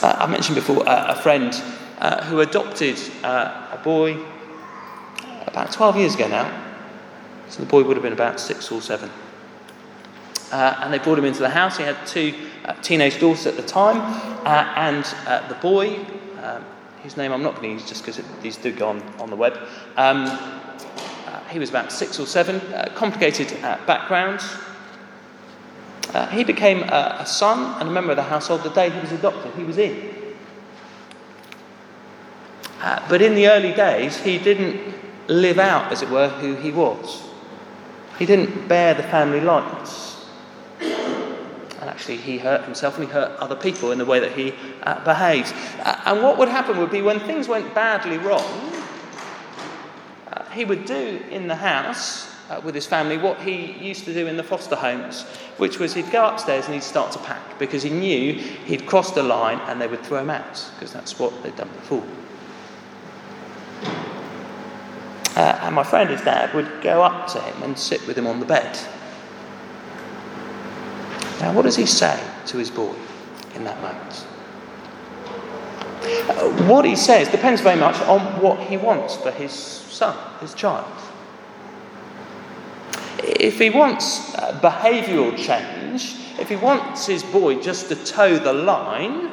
Uh, 0.02 0.16
I 0.20 0.28
mentioned 0.28 0.56
before 0.56 0.88
uh, 0.88 1.14
a 1.18 1.22
friend 1.22 1.54
uh, 2.00 2.24
who 2.26 2.42
adopted 2.42 3.00
uh, 3.24 3.68
a 3.74 3.80
boy 3.84 4.18
about 5.48 5.72
12 5.72 5.98
years 5.98 6.16
ago 6.16 6.28
now. 6.28 6.64
So 7.50 7.62
the 7.62 7.70
boy 7.70 7.84
would 7.84 7.96
have 7.96 8.04
been 8.04 8.14
about 8.14 8.40
six 8.40 8.72
or 8.72 8.82
seven. 8.82 9.10
Uh, 10.52 10.80
and 10.82 10.94
they 10.94 11.00
brought 11.00 11.18
him 11.18 11.26
into 11.26 11.40
the 11.40 11.50
house. 11.50 11.78
He 11.78 11.84
had 11.84 11.98
two 12.06 12.34
uh, 12.66 12.74
teenage 12.82 13.20
daughters 13.20 13.46
at 13.46 13.56
the 13.56 13.64
time. 13.64 13.98
Uh, 14.46 14.74
and 14.76 15.06
uh, 15.26 15.48
the 15.48 15.56
boy, 15.56 15.96
um, 16.42 16.64
whose 17.04 17.18
name 17.18 17.32
I'm 17.32 17.44
not 17.44 17.56
going 17.56 17.70
to 17.70 17.74
use 17.74 17.88
just 17.88 18.06
because 18.06 18.24
these 18.42 18.58
do 18.58 18.72
go 18.72 18.90
on, 18.90 19.02
on 19.20 19.30
the 19.30 19.36
web, 19.36 19.58
um, 19.98 20.26
uh, 20.26 21.44
he 21.50 21.60
was 21.60 21.70
about 21.70 21.92
six 21.92 22.20
or 22.20 22.26
seven, 22.26 22.58
uh, 22.74 22.92
complicated 22.96 23.50
background. 23.62 24.42
he 26.32 26.44
became 26.44 26.84
a, 26.84 27.18
a 27.20 27.26
son 27.26 27.80
and 27.80 27.90
a 27.90 27.92
member 27.92 28.12
of 28.12 28.18
the 28.18 28.24
household 28.24 28.64
the 28.64 28.70
day 28.70 28.90
he 28.90 29.00
was 29.00 29.12
adopted. 29.12 29.54
He 29.56 29.64
was 29.64 29.78
in. 29.78 30.14
but 33.10 33.22
in 33.22 33.36
the 33.36 33.48
early 33.48 33.74
days, 33.74 34.18
he 34.18 34.38
didn't 34.38 34.97
live 35.28 35.60
out, 35.60 35.92
as 35.92 36.02
it 36.02 36.10
were, 36.10 36.30
who 36.30 36.56
he 36.56 36.72
was. 36.72 37.24
He 38.18 38.26
didn't 38.26 38.68
bear 38.68 38.94
the 38.94 39.04
family 39.04 39.42
likeness. 39.42 40.26
And 40.80 41.90
actually, 41.90 42.18
he 42.18 42.38
hurt 42.38 42.64
himself 42.64 42.98
and 42.98 43.08
he 43.08 43.14
hurt 43.14 43.38
other 43.40 43.56
people 43.56 43.92
in 43.92 43.98
the 43.98 44.06
way 44.06 44.20
that 44.20 44.32
he 44.32 44.54
uh. 44.84 45.02
Uh, 45.06 46.02
and 46.06 46.24
what 46.24 46.38
would 46.38 46.50
happen 46.50 46.78
would 46.78 46.92
be 46.92 47.02
when 47.02 47.20
things 47.22 47.48
went 47.48 47.74
badly 47.76 48.18
wrong, 48.18 48.44
uh, 50.32 50.44
he 50.52 50.66
would 50.66 50.86
do 50.86 51.22
in 51.30 51.48
the 51.48 51.56
house 51.56 52.34
uh, 52.50 52.62
with 52.64 52.74
his 52.74 52.86
family 52.86 53.18
what 53.18 53.40
he 53.42 53.74
used 53.74 54.06
to 54.06 54.14
do 54.14 54.28
in 54.28 54.38
the 54.38 54.44
foster 54.44 54.76
homes, 54.76 55.24
which 55.58 55.80
was 55.80 55.94
he'd 55.94 56.10
go 56.12 56.26
upstairs 56.26 56.66
and 56.66 56.74
he'd 56.74 56.84
start 56.84 57.12
to 57.12 57.20
pack 57.20 57.60
because 57.60 57.84
he 57.84 57.90
knew 57.90 58.34
he'd 58.34 58.86
crossed 58.86 59.18
a 59.18 59.24
line 59.24 59.60
and 59.68 59.82
they 59.82 59.88
would 59.88 60.04
throw 60.04 60.20
him 60.20 60.30
out 60.30 60.70
because 60.76 60.94
that's 60.94 61.20
what 61.20 61.32
they'd 61.44 61.56
done 61.56 61.70
before. 61.70 62.04
Uh, 65.38 65.60
and 65.62 65.76
my 65.76 65.84
friend, 65.84 66.10
his 66.10 66.22
dad, 66.22 66.52
would 66.56 66.82
go 66.82 67.04
up 67.04 67.28
to 67.28 67.40
him 67.40 67.62
and 67.62 67.78
sit 67.78 68.06
with 68.08 68.18
him 68.18 68.26
on 68.26 68.40
the 68.40 68.46
bed. 68.46 68.76
Now, 71.40 71.54
what 71.54 71.62
does 71.62 71.76
he 71.76 71.86
say 71.86 72.20
to 72.48 72.58
his 72.58 72.72
boy 72.72 72.96
in 73.54 73.64
that 73.64 73.80
moment? 73.80 74.26
Uh, 76.28 76.66
what 76.68 76.86
he 76.86 76.96
says 76.96 77.30
depends 77.30 77.62
very 77.62 77.80
much 77.80 78.02
on 78.08 78.20
what 78.42 78.60
he 78.62 78.78
wants 78.78 79.16
for 79.16 79.30
his 79.30 79.52
son, 79.52 80.18
his 80.40 80.56
child. 80.56 80.92
if 83.20 83.60
he 83.60 83.70
wants 83.70 84.34
uh, 84.34 84.60
behavioural 84.60 85.38
change, 85.38 86.16
if 86.40 86.50
he 86.50 86.56
wants 86.56 87.06
his 87.06 87.22
boy 87.22 87.62
just 87.62 87.90
to 87.90 87.96
toe 87.96 88.40
the 88.40 88.54
line, 88.54 89.30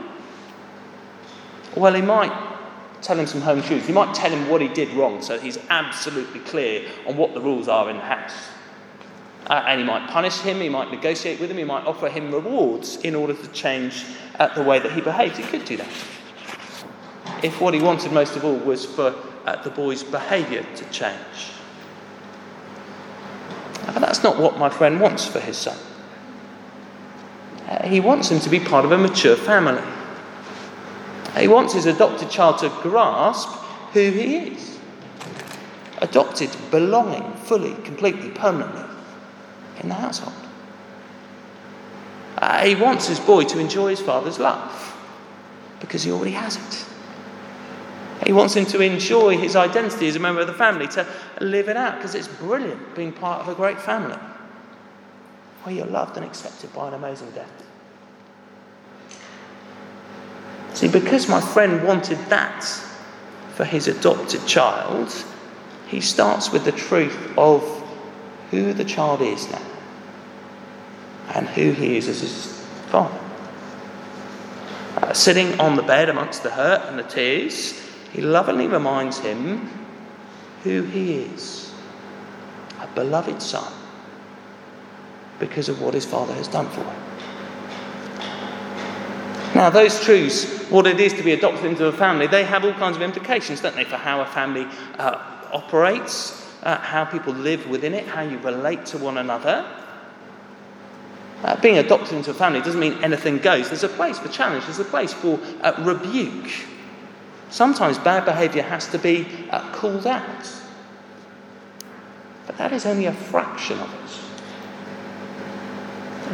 well, 1.75 1.95
he 1.95 2.03
might 2.03 2.54
tell 3.05 3.19
him 3.19 3.27
some 3.27 3.43
home 3.43 3.63
truths. 3.63 3.87
You 3.87 3.95
might 3.95 4.15
tell 4.15 4.31
him 4.31 4.49
what 4.49 4.61
he 4.61 4.69
did 4.69 4.91
wrong 4.95 5.23
so 5.23 5.39
he's 5.39 5.59
absolutely 5.69 6.41
clear 6.41 6.89
on 7.07 7.17
what 7.17 7.35
the 7.35 7.41
rules 7.41 7.69
are 7.69 7.91
in 7.91 7.97
the 7.97 8.03
house. 8.03 8.35
Uh, 9.47 9.63
and 9.67 9.81
he 9.81 9.87
might 9.87 10.09
punish 10.09 10.39
him, 10.39 10.59
he 10.61 10.71
might 10.71 10.91
negotiate 10.91 11.39
with 11.39 11.51
him, 11.51 11.59
he 11.59 11.65
might 11.65 11.85
offer 11.85 12.09
him 12.09 12.33
rewards 12.33 12.97
in 12.97 13.15
order 13.15 13.35
to 13.35 13.47
change 13.49 14.07
uh, 14.39 14.53
the 14.55 14.63
way 14.63 14.79
that 14.79 14.93
he 14.93 15.03
behaves. 15.03 15.37
He 15.37 15.43
could 15.43 15.67
do 15.67 15.77
that. 15.77 15.89
If 17.43 17.61
what 17.61 17.75
he 17.75 17.83
wanted 17.83 18.11
most 18.13 18.37
of 18.37 18.45
all 18.45 18.57
was 18.57 18.87
for 18.87 19.15
uh, 19.45 19.63
the 19.63 19.69
boy's 19.69 20.03
behaviour 20.03 20.65
to 20.77 20.85
change. 20.91 21.51
But 23.87 23.99
that's 23.99 24.23
not 24.23 24.39
what 24.39 24.59
my 24.59 24.71
friend 24.71 24.99
wants 24.99 25.27
for 25.27 25.41
his 25.41 25.59
son. 25.59 25.77
Uh, 27.69 27.87
he 27.87 28.01
wants 28.01 28.31
him 28.31 28.41
to 28.41 28.49
be 28.49 28.61
part 28.61 28.87
of 28.87 28.93
a 28.93 28.99
mature 28.99 29.37
family. 29.37 29.83
He 31.39 31.49
wants 31.49 31.73
his 31.75 31.87
adopted 31.87 32.31
child 32.31 32.59
to 32.59 32.69
grasp 32.83 33.49
who 33.93 34.11
he 34.11 34.37
is. 34.37 34.79
Adopted, 35.99 36.51
belonging 36.71 37.35
fully, 37.35 37.75
completely, 37.83 38.31
permanently 38.31 38.85
in 39.81 39.89
the 39.89 39.95
household. 39.95 40.35
Uh, 42.39 42.65
he 42.65 42.75
wants 42.75 43.07
his 43.07 43.19
boy 43.21 43.45
to 43.45 43.59
enjoy 43.59 43.91
his 43.91 44.01
father's 44.01 44.39
love 44.39 44.97
because 45.81 46.03
he 46.03 46.11
already 46.11 46.33
has 46.33 46.57
it. 46.57 46.87
He 48.27 48.33
wants 48.33 48.55
him 48.55 48.65
to 48.67 48.81
enjoy 48.81 49.37
his 49.37 49.57
identity 49.57 50.09
as 50.09 50.17
a 50.17 50.21
member 50.21 50.41
of 50.41 50.47
the 50.47 50.55
family, 50.55 50.89
to 50.89 51.07
live 51.41 51.69
it 51.69 51.77
out 51.77 51.97
because 51.97 52.15
it's 52.15 52.29
brilliant 52.29 52.95
being 52.95 53.13
part 53.13 53.41
of 53.41 53.49
a 53.49 53.55
great 53.55 53.81
family 53.81 54.17
where 55.63 55.75
you're 55.75 55.87
loved 55.87 56.17
and 56.17 56.25
accepted 56.25 56.73
by 56.73 56.89
an 56.89 56.95
amazing 56.95 57.31
dad. 57.33 57.47
See, 60.75 60.89
because 60.89 61.29
my 61.29 61.41
friend 61.41 61.87
wanted 61.87 62.19
that 62.29 62.65
for 63.55 63.65
his 63.65 63.87
adopted 63.87 64.45
child, 64.47 65.15
he 65.87 66.01
starts 66.01 66.51
with 66.51 66.65
the 66.65 66.73
truth 66.73 67.33
of 67.39 67.63
who 68.51 68.73
the 68.73 68.85
child 68.85 69.23
is 69.23 69.49
now 69.51 69.63
and 71.35 71.49
who 71.49 71.73
he 71.73 71.97
is 71.97 72.09
as 72.09 72.21
his 72.21 72.67
father. 72.89 73.19
Uh, 74.97 75.13
sitting 75.13 75.59
on 75.61 75.77
the 75.77 75.83
bed 75.83 76.09
amongst 76.09 76.43
the 76.43 76.51
hurt 76.51 76.83
and 76.89 76.99
the 76.99 77.05
tears, 77.05 77.81
he 78.13 78.21
lovingly 78.21 78.67
reminds 78.67 79.19
him 79.19 79.69
who 80.65 80.83
he 80.83 81.15
is 81.15 81.73
a 82.81 82.87
beloved 82.89 83.41
son 83.41 83.73
because 85.39 85.69
of 85.69 85.81
what 85.81 85.95
his 85.95 86.05
father 86.05 86.35
has 86.35 86.49
done 86.49 86.69
for 86.71 86.83
him. 86.83 87.05
Now, 89.55 89.71
those 89.71 90.01
truths, 90.01 90.64
what 90.75 90.89
it 90.89 90.99
is 90.99 91.13
to 91.13 91.23
be 91.23 91.31
adopted 91.31 91.67
into 91.67 91.87
a 91.87 91.93
family, 91.93 92.27
they 92.27 92.43
have 92.43 92.65
all 92.65 92.73
kinds 92.73 92.97
of 92.97 93.03
implications, 93.03 93.61
don't 93.61 93.77
they, 93.77 93.85
for 93.85 93.97
how 93.97 94.21
a 94.21 94.27
family 94.27 94.67
uh, 94.99 95.23
operates, 95.53 96.53
uh, 96.65 96.79
how 96.79 97.05
people 97.05 97.33
live 97.33 97.69
within 97.69 97.95
it, 97.95 98.05
how 98.09 98.23
you 98.23 98.39
relate 98.39 98.85
to 98.85 98.99
one 98.99 99.19
another. 99.19 99.65
Uh, 101.45 101.55
being 101.61 101.79
adopted 101.79 102.17
into 102.17 102.33
a 102.33 102.35
family 102.35 102.61
doesn't 102.61 102.81
mean 102.81 102.95
anything 103.05 103.39
goes. 103.39 103.69
There's 103.69 103.85
a 103.85 103.89
place 103.89 104.19
for 104.19 104.27
challenge, 104.29 104.65
there's 104.65 104.81
a 104.81 104.85
place 104.85 105.13
for 105.13 105.39
uh, 105.61 105.75
rebuke. 105.79 106.51
Sometimes 107.51 107.97
bad 107.99 108.25
behaviour 108.25 108.63
has 108.63 108.89
to 108.89 108.99
be 108.99 109.29
uh, 109.51 109.61
called 109.75 110.09
out. 110.09 110.53
But 112.47 112.59
that 112.59 112.73
is 112.73 112.85
only 112.85 113.07
a 113.07 113.13
fraction 113.13 113.79
of 113.79 113.95
it. 113.95 114.01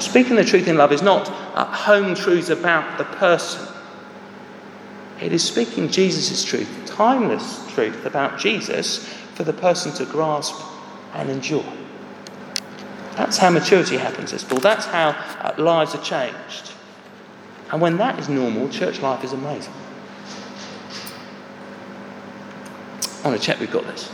Speaking 0.01 0.37
the 0.37 0.45
truth 0.45 0.67
in 0.67 0.79
love 0.79 0.93
is 0.93 1.03
not 1.03 1.29
uh, 1.29 1.67
home 1.67 2.15
truths 2.15 2.49
about 2.49 2.97
the 2.97 3.05
person. 3.05 3.70
It 5.21 5.33
is 5.33 5.45
speaking 5.45 5.89
Jesus' 5.89 6.45
truth, 6.45 6.69
timeless 6.87 7.71
truth 7.73 8.07
about 8.07 8.39
Jesus 8.39 9.07
for 9.35 9.45
the 9.45 9.53
person 9.53 9.93
to 9.93 10.11
grasp 10.11 10.55
and 11.15 11.29
enjoy. 11.29 11.65
That's 13.17 13.37
how 13.37 13.51
maturity 13.51 13.99
happens, 13.99 14.33
as 14.33 14.45
Paul. 14.45 14.61
That's 14.61 14.87
how 14.87 15.11
uh, 15.11 15.55
lives 15.59 15.95
are 15.95 16.03
changed. 16.03 16.73
And 17.71 17.81
when 17.81 17.99
that 17.99 18.19
is 18.19 18.29
normal, 18.29 18.69
church 18.71 19.01
life 19.01 19.23
is 19.23 19.33
amazing. 19.33 19.73
I 23.23 23.29
want 23.29 23.39
to 23.39 23.47
check 23.47 23.61
we've 23.61 23.71
got 23.71 23.85
this. 23.85 24.11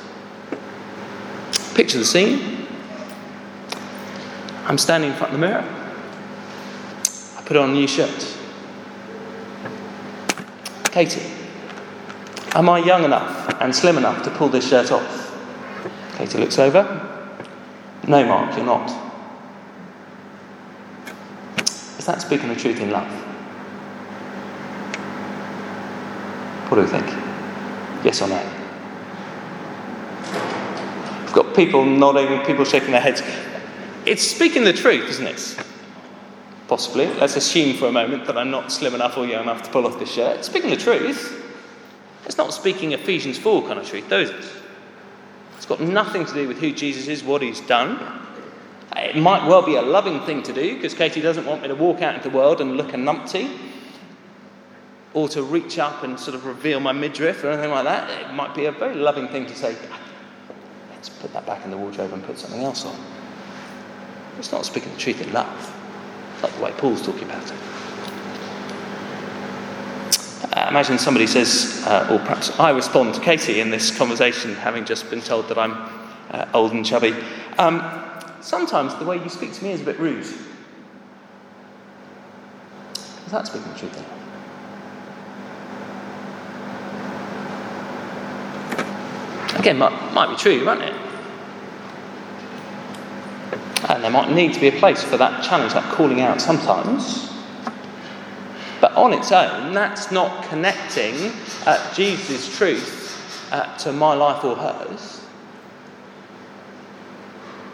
Picture 1.75 1.99
the 1.99 2.05
scene. 2.05 2.67
I'm 4.65 4.79
standing 4.79 5.11
in 5.11 5.17
front 5.17 5.33
of 5.33 5.41
the 5.41 5.47
mirror. 5.47 5.65
I 7.37 7.43
put 7.43 7.57
on 7.57 7.71
a 7.71 7.73
new 7.73 7.87
shirt. 7.87 8.36
Katie, 10.97 11.31
am 12.55 12.71
I 12.71 12.79
young 12.79 13.05
enough 13.05 13.55
and 13.61 13.77
slim 13.77 13.99
enough 13.99 14.25
to 14.25 14.31
pull 14.31 14.49
this 14.49 14.67
shirt 14.67 14.91
off? 14.91 15.31
Katie 16.17 16.39
looks 16.39 16.59
over. 16.59 16.85
No, 18.09 18.25
Mark, 18.25 18.57
you're 18.57 18.65
not. 18.65 18.89
Is 21.99 22.07
that 22.07 22.23
speaking 22.23 22.49
the 22.49 22.57
truth 22.57 22.81
in 22.81 22.93
love? 22.93 23.07
What 26.71 26.77
do 26.77 26.81
you 26.81 26.89
think? 26.89 27.09
Yes 28.03 28.23
or 28.23 28.29
no? 28.29 28.43
We've 31.25 31.35
got 31.35 31.55
people 31.55 31.85
nodding, 31.85 32.43
people 32.47 32.65
shaking 32.65 32.93
their 32.93 33.03
heads. 33.03 33.23
It's 34.07 34.23
speaking 34.23 34.65
the 34.65 34.73
truth, 34.73 35.11
isn't 35.11 35.27
it? 35.27 35.67
Possibly. 36.69 37.07
Let's 37.07 37.37
assume 37.37 37.77
for 37.77 37.87
a 37.87 37.93
moment 37.93 38.27
that 38.27 38.37
I'm 38.37 38.51
not 38.51 38.73
slim 38.73 38.95
enough 38.95 39.17
or 39.17 39.25
young 39.25 39.45
enough 39.45 39.63
to 39.63 39.71
pull 39.71 39.87
off 39.87 39.99
this 39.99 40.13
shirt. 40.13 40.45
Speaking 40.45 40.71
the 40.71 40.77
truth. 40.77 41.45
It's 42.25 42.37
not 42.37 42.53
speaking 42.53 42.91
Ephesians 42.91 43.39
4 43.39 43.63
kind 43.69 43.79
of 43.79 43.89
truth, 43.89 44.11
is 44.11 44.31
it? 44.31 44.53
It's 45.57 45.67
got 45.67 45.81
nothing 45.81 46.27
to 46.27 46.35
do 46.35 46.49
with 46.49 46.59
who 46.59 46.73
Jesus 46.73 47.07
is, 47.07 47.23
what 47.23 47.41
he's 47.41 47.61
done. 47.61 48.21
It 48.97 49.17
might 49.17 49.47
well 49.47 49.63
be 49.63 49.77
a 49.77 49.83
loving 49.83 50.21
thing 50.23 50.43
to 50.45 50.53
do 50.53 50.75
because 50.75 50.93
Katie 50.93 51.21
doesn't 51.21 51.47
want 51.47 51.63
me 51.63 51.69
to 51.69 51.75
walk 51.77 52.03
out 52.03 52.17
into 52.17 52.29
the 52.29 52.37
world 52.37 52.61
and 52.61 52.77
look 52.77 52.95
a 52.95 52.97
numpty 52.97 53.57
or 55.15 55.29
to 55.29 55.43
reach 55.43 55.79
up 55.79 56.03
and 56.03 56.19
sort 56.19 56.35
of 56.35 56.47
reveal 56.47 56.81
my 56.81 56.93
midriff 56.93 57.45
or 57.45 57.51
anything 57.51 57.71
like 57.71 57.85
that. 57.85 58.11
It 58.23 58.35
might 58.35 58.55
be 58.55 58.65
a 58.65 58.73
very 58.73 58.95
loving 58.95 59.29
thing 59.29 59.47
to 59.47 59.55
say, 59.55 59.77
let's 60.91 61.09
put 61.09 61.33
that 61.33 61.47
back 61.47 61.65
in 61.65 61.71
the 61.71 61.77
wardrobe 61.77 62.13
and 62.13 62.25
put 62.25 62.39
something 62.39 62.63
else 62.63 62.85
on. 62.85 62.97
It's 64.39 64.51
not 64.51 64.67
speaking 64.67 64.93
the 64.93 64.99
truth 64.99 65.21
in 65.21 65.33
love. 65.33 65.76
Not 66.47 66.55
the 66.55 66.63
way 66.63 66.73
Paul's 66.79 67.05
talking 67.05 67.25
about 67.25 67.43
it. 67.43 67.53
Uh, 70.57 70.67
imagine 70.69 70.97
somebody 70.97 71.27
says, 71.27 71.83
uh, 71.85 72.07
or 72.09 72.21
perhaps 72.21 72.57
I 72.61 72.71
respond 72.71 73.15
to 73.17 73.21
Katie 73.21 73.59
in 73.59 73.71
this 73.71 73.97
conversation, 73.97 74.55
having 74.55 74.85
just 74.85 75.11
been 75.11 75.21
told 75.21 75.49
that 75.49 75.59
I'm 75.59 75.73
uh, 76.31 76.49
old 76.55 76.73
and 76.73 76.87
chubby. 76.87 77.17
Um, 77.59 77.83
sometimes 78.41 78.95
the 78.95 79.05
way 79.05 79.21
you 79.21 79.29
speak 79.29 79.55
to 79.55 79.65
me 79.65 79.73
is 79.73 79.81
a 79.81 79.85
bit 79.85 79.99
rude. 79.99 80.21
Is 80.21 80.37
that 83.33 83.49
speaking 83.49 83.73
the 83.73 83.79
truth? 83.79 84.05
Again, 89.59 89.79
might, 89.79 90.13
might 90.13 90.31
be 90.31 90.37
true, 90.37 90.65
might 90.65 90.81
it? 90.81 91.06
And 93.89 94.03
there 94.03 94.11
might 94.11 94.31
need 94.31 94.55
to 94.55 94.61
be 94.61 94.69
a 94.69 94.73
place 94.73 95.03
for 95.03 95.17
that 95.17 95.45
challenge, 95.45 95.75
that 95.75 95.93
calling 95.93 96.21
out 96.21 96.41
sometimes. 96.41 97.31
But 98.81 98.93
on 98.93 99.13
its 99.13 99.33
own, 99.33 99.73
that's 99.73 100.11
not 100.11 100.45
connecting 100.49 101.33
uh, 101.67 101.95
Jesus' 101.95 102.57
truth 102.57 103.53
uh, 103.53 103.77
to 103.79 103.93
my 103.93 104.15
life 104.15 104.45
or 104.45 104.57
hers. 104.57 105.25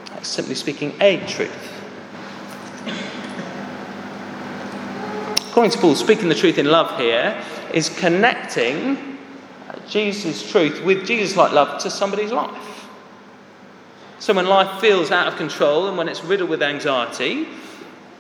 That's 0.06 0.28
simply 0.28 0.54
speaking 0.54 0.94
a 1.00 1.24
truth. 1.26 1.72
According 5.50 5.72
to 5.72 5.78
Paul, 5.78 5.94
speaking 5.94 6.28
the 6.28 6.34
truth 6.34 6.58
in 6.58 6.66
love 6.66 6.98
here 6.98 7.42
is 7.74 7.88
connecting 7.88 9.18
Jesus' 9.88 10.50
truth 10.50 10.82
with 10.82 11.06
Jesus 11.06 11.36
like 11.36 11.52
love 11.52 11.82
to 11.82 11.90
somebody's 11.90 12.32
life. 12.32 12.71
So 14.22 14.32
when 14.32 14.46
life 14.46 14.80
feels 14.80 15.10
out 15.10 15.26
of 15.26 15.34
control 15.34 15.88
and 15.88 15.98
when 15.98 16.08
it's 16.08 16.22
riddled 16.22 16.48
with 16.48 16.62
anxiety, 16.62 17.48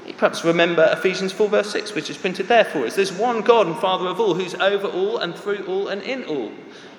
you 0.04 0.14
perhaps 0.14 0.44
remember 0.44 0.84
Ephesians 0.90 1.30
4, 1.30 1.48
verse 1.48 1.70
6, 1.70 1.94
which 1.94 2.10
is 2.10 2.16
printed 2.16 2.48
there 2.48 2.64
for 2.64 2.84
us. 2.84 2.96
There's 2.96 3.12
one 3.12 3.40
God 3.40 3.68
and 3.68 3.76
Father 3.76 4.08
of 4.08 4.18
all 4.18 4.34
who's 4.34 4.56
over 4.56 4.88
all 4.88 5.18
and 5.18 5.32
through 5.32 5.64
all 5.66 5.86
and 5.86 6.02
in 6.02 6.24
all. 6.24 6.50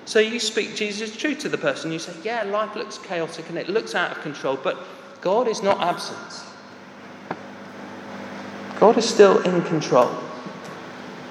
So 0.06 0.20
you 0.20 0.40
speak 0.40 0.74
Jesus' 0.74 1.14
truth 1.14 1.40
to 1.40 1.50
the 1.50 1.58
person. 1.58 1.92
You 1.92 1.98
say, 1.98 2.14
Yeah, 2.24 2.44
life 2.44 2.74
looks 2.76 2.96
chaotic 2.96 3.50
and 3.50 3.58
it 3.58 3.68
looks 3.68 3.94
out 3.94 4.10
of 4.10 4.22
control, 4.22 4.56
but 4.56 4.78
God 5.20 5.48
is 5.48 5.62
not 5.62 5.82
absent. 5.82 6.42
God 8.80 8.96
is 8.96 9.06
still 9.06 9.42
in 9.42 9.60
control. 9.64 10.10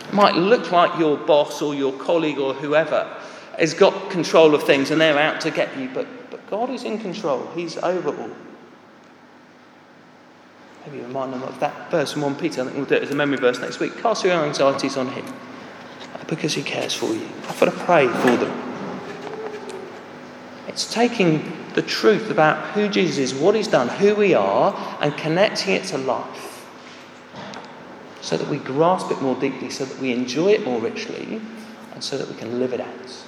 It 0.08 0.14
might 0.14 0.36
look 0.36 0.72
like 0.72 1.00
your 1.00 1.18
boss 1.18 1.60
or 1.60 1.74
your 1.74 1.94
colleague 1.94 2.38
or 2.38 2.54
whoever 2.54 3.12
has 3.58 3.74
got 3.74 4.12
control 4.12 4.54
of 4.54 4.62
things 4.62 4.92
and 4.92 5.02
they're 5.02 5.18
out 5.18 5.42
to 5.42 5.50
get 5.50 5.76
you, 5.76 5.90
but, 5.92 6.06
God 6.54 6.70
is 6.70 6.84
in 6.84 7.00
control. 7.00 7.50
He's 7.56 7.78
over 7.78 8.16
all. 8.16 8.30
Maybe 10.86 10.98
you 10.98 11.04
remind 11.04 11.34
them 11.34 11.42
of 11.42 11.60
that 11.62 11.90
verse 11.90 12.16
in 12.16 12.22
1 12.22 12.36
Peter. 12.36 12.62
I 12.62 12.66
think 12.66 12.78
we'll 12.78 12.86
do 12.86 12.94
it 12.94 13.02
as 13.02 13.10
a 13.10 13.16
memory 13.16 13.38
verse 13.38 13.60
next 13.60 13.80
week. 13.80 13.98
Cast 13.98 14.24
your 14.24 14.34
anxieties 14.34 14.96
on 14.96 15.08
him 15.08 15.26
uh, 16.14 16.24
because 16.28 16.54
he 16.54 16.62
cares 16.62 16.94
for 16.94 17.08
you. 17.08 17.28
I've 17.50 17.60
got 17.60 17.72
to 17.72 17.72
pray 17.72 18.06
for 18.06 18.38
them. 18.38 18.56
It's 20.68 20.94
taking 20.94 21.58
the 21.74 21.82
truth 21.82 22.30
about 22.30 22.64
who 22.74 22.88
Jesus 22.88 23.32
is, 23.32 23.34
what 23.34 23.56
he's 23.56 23.68
done, 23.68 23.88
who 23.88 24.14
we 24.14 24.36
are, 24.36 24.76
and 25.02 25.18
connecting 25.18 25.74
it 25.74 25.86
to 25.86 25.98
life 25.98 26.68
so 28.22 28.38
that 28.38 28.48
we 28.48 28.60
grasp 28.60 29.10
it 29.10 29.20
more 29.24 29.36
deeply, 29.40 29.72
so 29.72 29.86
that 29.86 30.00
we 30.00 30.12
enjoy 30.12 30.50
it 30.52 30.64
more 30.64 30.80
richly, 30.80 31.42
and 31.96 32.04
so 32.04 32.16
that 32.16 32.30
we 32.30 32.36
can 32.36 32.60
live 32.60 32.74
it 32.74 32.80
out. 32.80 33.24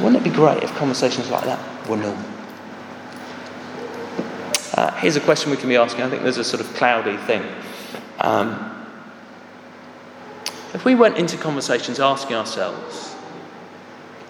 Wouldn't 0.00 0.16
it 0.16 0.24
be 0.24 0.34
great 0.34 0.62
if 0.62 0.74
conversations 0.74 1.30
like 1.30 1.44
that 1.44 1.88
were 1.88 1.96
normal? 1.96 2.24
Uh, 4.74 4.90
here's 4.96 5.14
a 5.14 5.20
question 5.20 5.50
we 5.50 5.56
can 5.56 5.68
be 5.68 5.76
asking. 5.76 6.02
I 6.02 6.10
think 6.10 6.22
there's 6.22 6.38
a 6.38 6.44
sort 6.44 6.60
of 6.60 6.74
cloudy 6.74 7.16
thing. 7.16 7.42
Um, 8.20 8.72
if 10.74 10.84
we 10.84 10.96
went 10.96 11.16
into 11.16 11.36
conversations 11.36 12.00
asking 12.00 12.34
ourselves, 12.34 13.14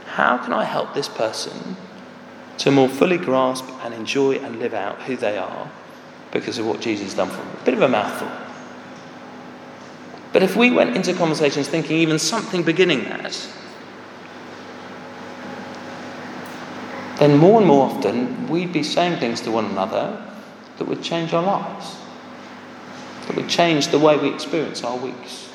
how 0.06 0.36
can 0.36 0.52
I 0.52 0.64
help 0.64 0.92
this 0.92 1.08
person 1.08 1.76
to 2.58 2.70
more 2.70 2.88
fully 2.88 3.16
grasp 3.16 3.64
and 3.82 3.94
enjoy 3.94 4.34
and 4.36 4.58
live 4.58 4.74
out 4.74 5.00
who 5.02 5.16
they 5.16 5.38
are 5.38 5.70
because 6.30 6.58
of 6.58 6.66
what 6.66 6.80
Jesus 6.80 7.06
has 7.06 7.14
done 7.14 7.30
for 7.30 7.36
them? 7.36 7.56
A 7.62 7.64
bit 7.64 7.74
of 7.74 7.82
a 7.82 7.88
mouthful. 7.88 8.30
But 10.34 10.42
if 10.42 10.56
we 10.56 10.70
went 10.70 10.94
into 10.94 11.14
conversations 11.14 11.68
thinking 11.68 11.96
even 11.96 12.18
something 12.18 12.62
beginning 12.62 13.04
that, 13.04 13.48
then 17.24 17.38
more 17.38 17.58
and 17.58 17.66
more 17.66 17.86
often 17.86 18.48
we'd 18.48 18.72
be 18.72 18.82
saying 18.82 19.18
things 19.18 19.40
to 19.40 19.50
one 19.50 19.64
another 19.64 20.22
that 20.76 20.84
would 20.86 21.02
change 21.02 21.32
our 21.32 21.42
lives, 21.42 21.96
that 23.26 23.34
would 23.34 23.48
change 23.48 23.88
the 23.88 23.98
way 23.98 24.18
we 24.18 24.28
experience 24.28 24.84
our 24.84 24.98
weeks, 24.98 25.48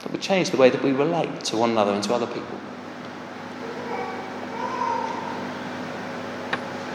that 0.00 0.10
would 0.10 0.20
change 0.20 0.50
the 0.50 0.56
way 0.56 0.70
that 0.70 0.82
we 0.82 0.90
relate 0.90 1.44
to 1.44 1.56
one 1.56 1.70
another 1.70 1.92
and 1.92 2.02
to 2.02 2.12
other 2.12 2.26
people. 2.26 2.58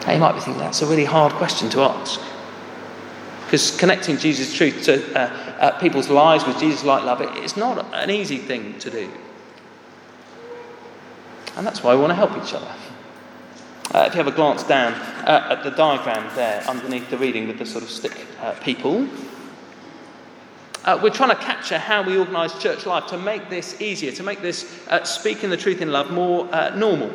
Now, 0.05 0.11
you 0.11 0.19
might 0.19 0.33
be 0.33 0.41
thinking 0.41 0.59
that's 0.59 0.81
a 0.81 0.85
really 0.85 1.05
hard 1.05 1.31
question 1.33 1.69
to 1.69 1.81
ask. 1.83 2.19
Because 3.45 3.71
connecting 3.77 4.17
Jesus' 4.17 4.53
truth 4.53 4.83
to 4.83 5.17
uh, 5.17 5.19
uh, 5.59 5.79
people's 5.79 6.09
lives 6.09 6.45
with 6.45 6.59
Jesus 6.59 6.83
like 6.83 7.05
love, 7.05 7.21
it's 7.21 7.55
not 7.55 7.85
an 7.93 8.09
easy 8.09 8.39
thing 8.39 8.77
to 8.79 8.89
do. 8.89 9.09
And 11.55 11.65
that's 11.65 11.81
why 11.81 11.95
we 11.95 12.01
want 12.01 12.11
to 12.11 12.15
help 12.15 12.31
each 12.43 12.53
other. 12.53 12.75
Uh, 13.91 14.05
if 14.07 14.13
you 14.13 14.17
have 14.17 14.27
a 14.27 14.35
glance 14.35 14.63
down 14.63 14.93
uh, 14.93 15.47
at 15.51 15.63
the 15.63 15.69
diagram 15.71 16.33
there 16.35 16.63
underneath 16.67 17.09
the 17.09 17.17
reading 17.17 17.47
with 17.47 17.59
the 17.59 17.65
sort 17.65 17.83
of 17.83 17.89
stick 17.89 18.25
uh, 18.41 18.53
people, 18.61 19.07
uh, 20.85 20.99
we're 21.01 21.09
trying 21.09 21.29
to 21.29 21.35
capture 21.35 21.77
how 21.77 22.01
we 22.01 22.17
organise 22.17 22.57
church 22.59 22.85
life 22.85 23.05
to 23.07 23.17
make 23.17 23.49
this 23.49 23.79
easier, 23.81 24.11
to 24.11 24.23
make 24.23 24.41
this 24.41 24.87
uh, 24.87 25.03
speaking 25.03 25.49
the 25.49 25.57
truth 25.57 25.81
in 25.81 25.91
love 25.91 26.11
more 26.11 26.47
uh, 26.53 26.75
normal. 26.75 27.11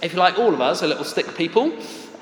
If 0.00 0.12
you 0.12 0.18
like, 0.18 0.38
all 0.38 0.54
of 0.54 0.60
us 0.60 0.82
are 0.82 0.86
little 0.86 1.04
stick 1.04 1.36
people. 1.36 1.72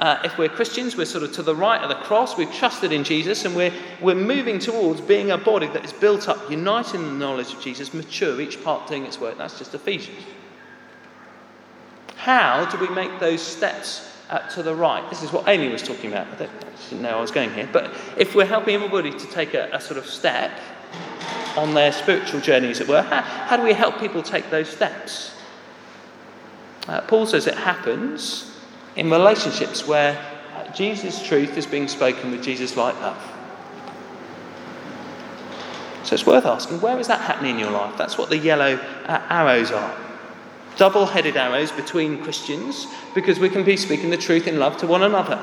if 0.01 0.37
we're 0.39 0.49
Christians, 0.49 0.97
we're 0.97 1.05
sort 1.05 1.23
of 1.23 1.33
to 1.33 1.43
the 1.43 1.55
right 1.55 1.81
of 1.81 1.91
the 1.91 1.95
cross. 2.07 2.37
We've 2.37 2.53
trusted 2.53 2.93
in 2.93 3.05
Jesus 3.05 3.45
and 3.45 3.55
we're, 3.55 3.73
we're 4.01 4.15
moving 4.15 4.59
towards 4.59 5.01
being 5.03 5.31
a 5.31 5.39
body 5.39 5.67
that 5.69 5.85
is 5.85 5.93
built 5.93 6.29
up, 6.29 6.51
united 6.51 6.97
in 6.97 7.05
the 7.05 7.13
knowledge 7.13 7.53
of 7.53 7.61
Jesus, 7.61 7.95
mature, 7.95 8.41
each 8.41 8.63
part 8.65 8.89
doing 8.89 9.05
its 9.05 9.21
work. 9.21 9.37
That's 9.39 9.59
just 9.59 9.75
Ephesians. 9.75 10.17
How 12.27 12.65
do 12.65 12.77
we 12.79 12.89
make 12.89 13.21
those 13.21 13.41
steps 13.41 14.13
to 14.55 14.61
the 14.61 14.75
right? 14.75 15.09
This 15.11 15.23
is 15.23 15.31
what 15.31 15.47
Amy 15.47 15.69
was 15.69 15.81
talking 15.81 16.11
about. 16.11 16.27
I, 16.27 16.47
I 16.47 16.49
didn't 16.91 17.03
know 17.03 17.19
I 17.19 17.21
was 17.21 17.31
going 17.31 17.55
here. 17.55 17.69
But 17.73 17.95
if 18.17 18.35
we're 18.35 18.47
helping 18.47 18.75
everybody 18.75 19.13
to 19.13 19.27
take 19.29 19.55
a, 19.55 19.71
a 19.73 19.81
sort 19.81 19.97
of 19.97 20.07
step 20.07 20.51
on 21.57 21.73
their 21.73 21.93
spiritual 21.93 22.41
journey, 22.41 22.69
as 22.69 22.81
it 22.81 22.89
were, 22.89 23.03
how, 23.03 23.21
how 23.21 23.57
do 23.57 23.63
we 23.63 23.73
help 23.73 24.01
people 24.01 24.25
take 24.25 24.51
those 24.51 24.69
steps? 24.69 25.37
Uh, 26.89 27.03
Paul 27.03 27.27
says 27.27 27.47
it 27.47 27.55
happens 27.55 28.59
in 28.97 29.09
relationships 29.09 29.87
where 29.87 30.19
uh, 30.57 30.73
Jesus' 30.73 31.25
truth 31.25 31.57
is 31.57 31.65
being 31.65 31.87
spoken 31.87 32.33
with 32.33 32.43
Jesus 32.43 32.77
light 32.77 32.97
love. 32.97 33.23
So 36.03 36.15
it's 36.15 36.27
worth 36.27 36.45
asking, 36.45 36.81
where 36.81 36.99
is 36.99 37.07
that 37.07 37.21
happening 37.21 37.55
in 37.55 37.61
your 37.61 37.71
life? 37.71 37.97
That's 37.97 38.19
what 38.19 38.31
the 38.31 38.39
yellow 38.39 38.75
uh, 39.05 39.27
arrows 39.31 39.71
are 39.71 40.06
double 40.77 41.07
headed 41.07 41.37
arrows 41.37 41.73
between 41.73 42.23
Christians 42.23 42.87
because 43.15 43.39
we 43.39 43.49
can 43.49 43.65
be 43.65 43.77
speaking 43.77 44.11
the 44.11 44.17
truth 44.17 44.47
in 44.47 44.59
love 44.59 44.77
to 44.79 44.87
one 44.87 45.03
another. 45.03 45.41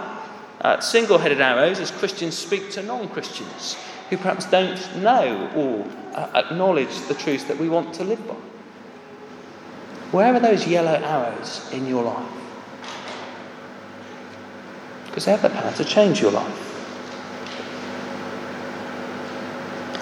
Uh, 0.62 0.80
Single 0.80 1.18
headed 1.18 1.42
arrows 1.42 1.80
as 1.80 1.92
Christians 1.92 2.38
speak 2.38 2.72
to 2.72 2.84
non 2.84 3.10
Christians 3.10 3.76
who 4.10 4.18
perhaps 4.18 4.46
don't 4.46 4.96
know 4.98 5.50
or 5.56 6.16
uh, 6.16 6.30
acknowledge 6.36 7.02
the 7.08 7.16
truth 7.16 7.48
that 7.48 7.58
we 7.58 7.68
want 7.68 7.94
to 7.96 8.04
live 8.04 8.26
by. 8.28 8.36
Where 10.12 10.34
are 10.34 10.40
those 10.40 10.68
yellow 10.68 10.94
arrows 10.94 11.68
in 11.74 11.88
your 11.88 12.04
life? 12.04 12.32
Because 15.08 15.26
they 15.26 15.32
have 15.32 15.42
the 15.42 15.50
power 15.50 15.72
to 15.74 15.84
change 15.84 16.22
your 16.22 16.32
life. 16.32 16.70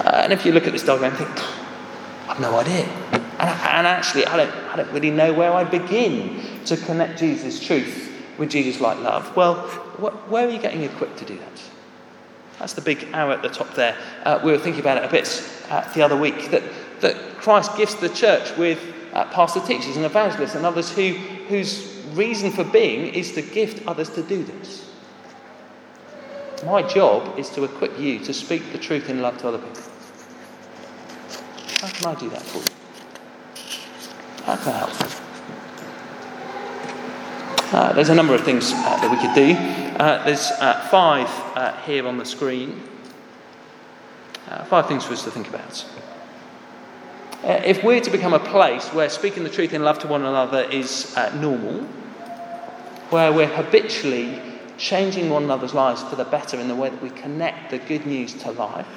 Uh, 0.01 0.21
and 0.23 0.33
if 0.33 0.45
you 0.45 0.51
look 0.51 0.67
at 0.67 0.73
this 0.73 0.83
diagram 0.83 1.15
and 1.15 1.25
think, 1.25 2.29
I've 2.29 2.39
no 2.39 2.59
idea. 2.59 3.20
And, 3.41 3.49
and 3.49 3.87
actually, 3.87 4.27
I 4.27 4.37
don't, 4.37 4.53
I 4.67 4.75
don't 4.75 4.91
really 4.91 5.09
know 5.09 5.33
where 5.33 5.51
I 5.51 5.63
begin 5.63 6.39
to 6.65 6.77
connect 6.77 7.17
Jesus' 7.17 7.59
truth 7.59 8.11
with 8.37 8.51
Jesus 8.51 8.79
like 8.79 8.99
love. 8.99 9.35
Well, 9.35 9.55
wh- 9.55 10.31
where 10.31 10.47
are 10.47 10.51
you 10.51 10.59
getting 10.59 10.83
equipped 10.83 11.17
to 11.17 11.25
do 11.25 11.37
that? 11.39 11.61
That's 12.59 12.73
the 12.73 12.81
big 12.81 13.07
arrow 13.13 13.31
at 13.31 13.41
the 13.41 13.49
top 13.49 13.73
there. 13.73 13.97
Uh, 14.23 14.39
we 14.43 14.51
were 14.51 14.59
thinking 14.59 14.81
about 14.81 14.97
it 14.97 15.05
a 15.05 15.11
bit 15.11 15.43
uh, 15.69 15.91
the 15.93 16.03
other 16.03 16.15
week 16.15 16.51
that, 16.51 16.61
that 16.99 17.15
Christ 17.37 17.75
gifts 17.75 17.95
the 17.95 18.09
church 18.09 18.55
with 18.57 18.79
uh, 19.13 19.25
pastor 19.25 19.59
teachers 19.61 19.95
and 19.95 20.05
evangelists 20.05 20.53
and 20.53 20.63
others 20.63 20.91
who, 20.91 21.13
whose 21.49 21.99
reason 22.13 22.51
for 22.51 22.63
being 22.63 23.11
is 23.11 23.31
to 23.31 23.41
gift 23.41 23.87
others 23.87 24.09
to 24.11 24.21
do 24.21 24.43
this. 24.43 24.87
My 26.63 26.83
job 26.83 27.39
is 27.39 27.49
to 27.49 27.63
equip 27.63 27.97
you 27.99 28.19
to 28.19 28.33
speak 28.35 28.71
the 28.71 28.77
truth 28.77 29.09
in 29.09 29.23
love 29.23 29.39
to 29.39 29.47
other 29.47 29.57
people. 29.57 29.81
How 31.79 31.87
can 31.87 32.05
I 32.05 32.19
do 32.19 32.29
that 32.29 32.43
for 32.43 32.59
you? 32.59 32.80
How 34.45 34.55
can 34.55 34.73
help? 34.73 35.21
Uh, 37.73 37.93
there's 37.93 38.09
a 38.09 38.15
number 38.15 38.35
of 38.35 38.43
things 38.43 38.73
uh, 38.73 38.97
that 38.99 39.09
we 39.09 39.17
could 39.17 39.33
do. 39.33 39.55
Uh, 39.97 40.23
there's 40.25 40.51
uh, 40.59 40.87
five 40.91 41.29
uh, 41.55 41.77
here 41.83 42.05
on 42.05 42.17
the 42.17 42.25
screen. 42.25 42.81
Uh, 44.49 44.65
five 44.65 44.87
things 44.87 45.05
for 45.05 45.13
us 45.13 45.23
to 45.23 45.31
think 45.31 45.47
about. 45.47 45.85
if 47.43 47.83
we're 47.83 48.01
to 48.01 48.09
become 48.09 48.33
a 48.33 48.39
place 48.39 48.89
where 48.89 49.09
speaking 49.09 49.43
the 49.43 49.49
truth 49.49 49.73
in 49.73 49.83
love 49.83 49.99
to 49.99 50.07
one 50.07 50.25
another 50.25 50.63
is 50.63 51.15
normal, 51.35 51.83
where 53.09 53.31
we're 53.31 53.47
habitually 53.47 54.41
changing 54.77 55.29
one 55.29 55.43
another's 55.43 55.73
lives 55.73 56.03
for 56.03 56.15
the 56.15 56.25
better 56.25 56.59
in 56.59 56.67
the 56.67 56.75
way 56.75 56.89
that 56.89 57.01
we 57.01 57.09
connect 57.11 57.71
the 57.71 57.77
good 57.77 58.05
news 58.05 58.33
to 58.33 58.51
life, 58.51 58.87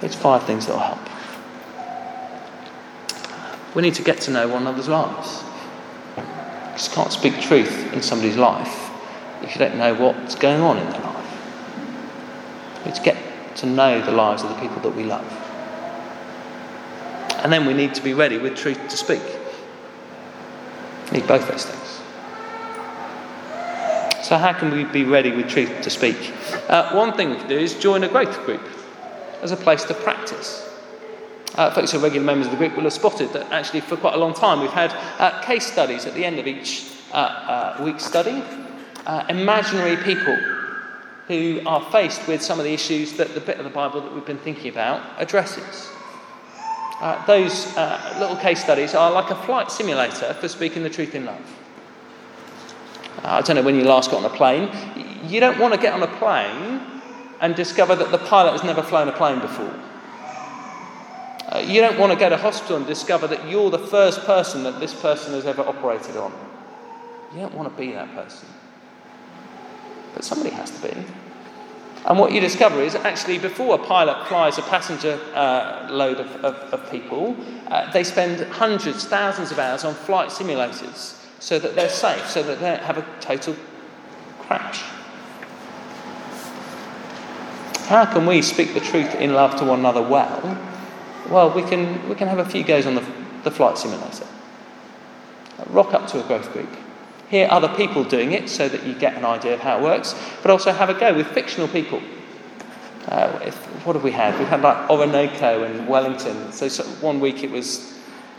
here's 0.00 0.14
five 0.14 0.44
things 0.44 0.66
that 0.66 0.72
will 0.72 0.80
help. 0.80 1.15
We 3.76 3.82
need 3.82 3.94
to 3.96 4.02
get 4.02 4.22
to 4.22 4.30
know 4.30 4.48
one 4.48 4.62
another's 4.62 4.88
lives. 4.88 5.44
You 6.16 6.94
can't 6.94 7.12
speak 7.12 7.38
truth 7.42 7.92
in 7.92 8.00
somebody's 8.00 8.38
life 8.38 8.90
if 9.42 9.52
you 9.54 9.58
don't 9.58 9.76
know 9.76 9.92
what's 9.92 10.34
going 10.34 10.62
on 10.62 10.78
in 10.78 10.88
their 10.88 11.02
life. 11.02 12.78
We 12.78 12.86
need 12.86 12.94
to 12.94 13.02
get 13.02 13.18
to 13.56 13.66
know 13.66 14.00
the 14.00 14.12
lives 14.12 14.42
of 14.42 14.48
the 14.48 14.54
people 14.56 14.80
that 14.80 14.96
we 14.96 15.04
love. 15.04 15.30
And 17.44 17.52
then 17.52 17.66
we 17.66 17.74
need 17.74 17.94
to 17.96 18.02
be 18.02 18.14
ready 18.14 18.38
with 18.38 18.56
truth 18.56 18.80
to 18.88 18.96
speak. 18.96 19.22
We 21.12 21.18
need 21.18 21.28
both 21.28 21.46
those 21.46 21.66
things. 21.66 22.00
So, 24.26 24.38
how 24.38 24.54
can 24.54 24.70
we 24.70 24.84
be 24.84 25.04
ready 25.04 25.32
with 25.32 25.50
truth 25.50 25.82
to 25.82 25.90
speak? 25.90 26.32
Uh, 26.68 26.92
one 26.94 27.12
thing 27.12 27.28
we 27.28 27.36
can 27.36 27.48
do 27.48 27.58
is 27.58 27.74
join 27.74 28.04
a 28.04 28.08
growth 28.08 28.42
group 28.46 28.66
as 29.42 29.52
a 29.52 29.56
place 29.56 29.84
to 29.84 29.92
practice. 29.92 30.65
Uh, 31.56 31.70
folks 31.70 31.90
who 31.90 31.98
are 31.98 32.02
regular 32.02 32.24
members 32.24 32.46
of 32.46 32.52
the 32.52 32.58
group 32.58 32.76
will 32.76 32.82
have 32.82 32.92
spotted 32.92 33.32
that 33.32 33.50
actually 33.50 33.80
for 33.80 33.96
quite 33.96 34.12
a 34.12 34.18
long 34.18 34.34
time 34.34 34.60
we've 34.60 34.70
had 34.70 34.92
uh, 35.18 35.40
case 35.40 35.64
studies 35.64 36.04
at 36.04 36.12
the 36.12 36.22
end 36.22 36.38
of 36.38 36.46
each 36.46 36.92
uh, 37.12 37.16
uh 37.16 37.82
week's 37.82 38.04
study. 38.04 38.42
Uh, 39.06 39.24
imaginary 39.30 39.96
people 39.96 40.34
who 41.28 41.60
are 41.64 41.80
faced 41.90 42.28
with 42.28 42.42
some 42.42 42.58
of 42.58 42.64
the 42.64 42.72
issues 42.72 43.14
that 43.14 43.32
the 43.34 43.40
bit 43.40 43.56
of 43.56 43.64
the 43.64 43.70
Bible 43.70 44.02
that 44.02 44.14
we've 44.14 44.26
been 44.26 44.38
thinking 44.38 44.70
about 44.70 45.00
addresses. 45.18 45.88
Uh, 47.00 47.24
those 47.26 47.74
little 48.18 48.36
case 48.36 48.62
studies 48.62 48.94
are 48.94 49.10
like 49.10 49.30
a 49.30 49.34
flight 49.44 49.70
simulator 49.70 50.34
for 50.34 50.48
speaking 50.48 50.82
the 50.82 50.90
truth 50.90 51.14
in 51.14 51.24
love. 51.24 51.40
I 53.22 53.40
don't 53.40 53.56
know 53.56 53.62
when 53.62 53.76
you 53.76 53.84
last 53.84 54.10
got 54.10 54.24
on 54.24 54.30
a 54.30 54.36
plane. 54.36 54.70
You 55.26 55.40
don't 55.40 55.58
want 55.58 55.74
to 55.74 55.80
get 55.80 55.94
on 55.94 56.02
a 56.02 56.18
plane 56.18 56.80
and 57.40 57.54
discover 57.54 57.96
that 57.96 58.10
the 58.10 58.18
pilot 58.18 58.52
has 58.52 58.62
never 58.62 58.82
flown 58.82 59.08
a 59.08 59.12
plane 59.12 59.40
before. 59.40 59.74
Uh, 61.56 61.60
you 61.60 61.80
don't 61.80 61.98
want 61.98 62.12
to 62.12 62.18
go 62.18 62.28
to 62.28 62.36
hospital 62.36 62.76
and 62.76 62.86
discover 62.86 63.26
that 63.26 63.48
you're 63.48 63.70
the 63.70 63.78
first 63.78 64.20
person 64.24 64.62
that 64.64 64.78
this 64.78 64.92
person 64.92 65.32
has 65.32 65.46
ever 65.46 65.62
operated 65.62 66.14
on. 66.14 66.30
You 67.32 67.40
don't 67.40 67.54
want 67.54 67.70
to 67.70 67.78
be 67.78 67.92
that 67.92 68.14
person. 68.14 68.46
but 70.12 70.22
somebody 70.22 70.50
has 70.50 70.70
to 70.78 70.88
be. 70.88 71.04
And 72.04 72.18
what 72.18 72.32
you 72.32 72.40
discover 72.40 72.82
is 72.82 72.94
actually 72.94 73.38
before 73.38 73.74
a 73.74 73.78
pilot 73.78 74.28
flies 74.28 74.58
a 74.58 74.62
passenger 74.62 75.18
uh, 75.34 75.88
load 75.90 76.20
of, 76.20 76.26
of, 76.44 76.54
of 76.74 76.90
people, 76.90 77.34
uh, 77.68 77.90
they 77.90 78.04
spend 78.04 78.40
hundreds, 78.52 79.06
thousands 79.06 79.50
of 79.50 79.58
hours 79.58 79.82
on 79.82 79.94
flight 79.94 80.28
simulators 80.28 81.18
so 81.38 81.58
that 81.58 81.74
they're 81.74 81.88
safe, 81.88 82.26
so 82.28 82.42
that 82.42 82.60
they 82.60 82.66
don't 82.66 82.82
have 82.82 82.98
a 82.98 83.06
total 83.20 83.56
crash. 84.40 84.82
How 87.86 88.04
can 88.04 88.26
we 88.26 88.42
speak 88.42 88.74
the 88.74 88.80
truth 88.80 89.14
in 89.14 89.32
love 89.32 89.56
to 89.56 89.64
one 89.64 89.78
another 89.78 90.02
well? 90.02 90.74
Well, 91.30 91.50
we 91.50 91.62
can, 91.62 92.08
we 92.08 92.14
can 92.14 92.28
have 92.28 92.38
a 92.38 92.44
few 92.44 92.64
goes 92.64 92.86
on 92.86 92.94
the, 92.94 93.04
the 93.44 93.50
flight 93.50 93.78
simulator. 93.78 94.26
Rock 95.68 95.94
up 95.94 96.06
to 96.08 96.22
a 96.22 96.26
growth 96.26 96.52
group 96.52 96.68
hear 97.28 97.48
other 97.50 97.68
people 97.68 98.04
doing 98.04 98.32
it 98.32 98.48
so 98.48 98.68
that 98.68 98.84
you 98.84 98.94
get 98.94 99.14
an 99.14 99.24
idea 99.24 99.54
of 99.54 99.60
how 99.60 99.78
it 99.78 99.82
works, 99.82 100.14
but 100.42 100.50
also 100.50 100.72
have 100.72 100.88
a 100.88 100.94
go 100.94 101.14
with 101.14 101.26
fictional 101.28 101.68
people. 101.68 102.00
Uh, 103.08 103.40
if, 103.44 103.54
what 103.86 103.94
have 103.94 104.04
we 104.04 104.10
had? 104.10 104.36
We've 104.38 104.48
had 104.48 104.62
like 104.62 104.90
Orinoco 104.90 105.62
and 105.64 105.88
Wellington. 105.88 106.52
So, 106.52 106.68
so 106.68 106.82
one 107.00 107.20
week 107.20 107.44
it 107.44 107.50
was 107.50 107.94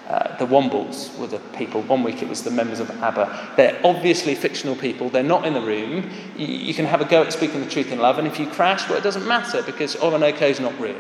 uh, 0.10 0.38
the 0.38 0.46
Wombles 0.46 1.18
were 1.18 1.28
the 1.28 1.40
people. 1.58 1.82
One 1.84 2.04
week 2.04 2.22
it 2.22 2.28
was 2.28 2.44
the 2.44 2.52
members 2.52 2.80
of 2.80 2.90
ABBA. 2.90 3.54
They're 3.56 3.80
obviously 3.84 4.36
fictional 4.36 4.76
people. 4.76 5.10
They're 5.10 5.24
not 5.24 5.46
in 5.46 5.54
the 5.54 5.62
room. 5.62 6.10
You, 6.38 6.48
you, 6.48 6.74
can 6.74 6.86
have 6.86 7.02
a 7.02 7.06
go 7.06 7.24
at 7.24 7.34
speaking 7.34 7.62
the 7.62 7.70
truth 7.70 7.92
in 7.92 8.00
love, 8.00 8.18
and 8.18 8.28
if 8.28 8.40
you 8.40 8.48
crash, 8.48 8.88
well, 8.90 8.98
it 8.98 9.04
doesn't 9.04 9.28
matter 9.28 9.62
because 9.64 9.96
Orinoco 9.98 10.46
is 10.46 10.60
not 10.60 10.78
real. 10.80 11.00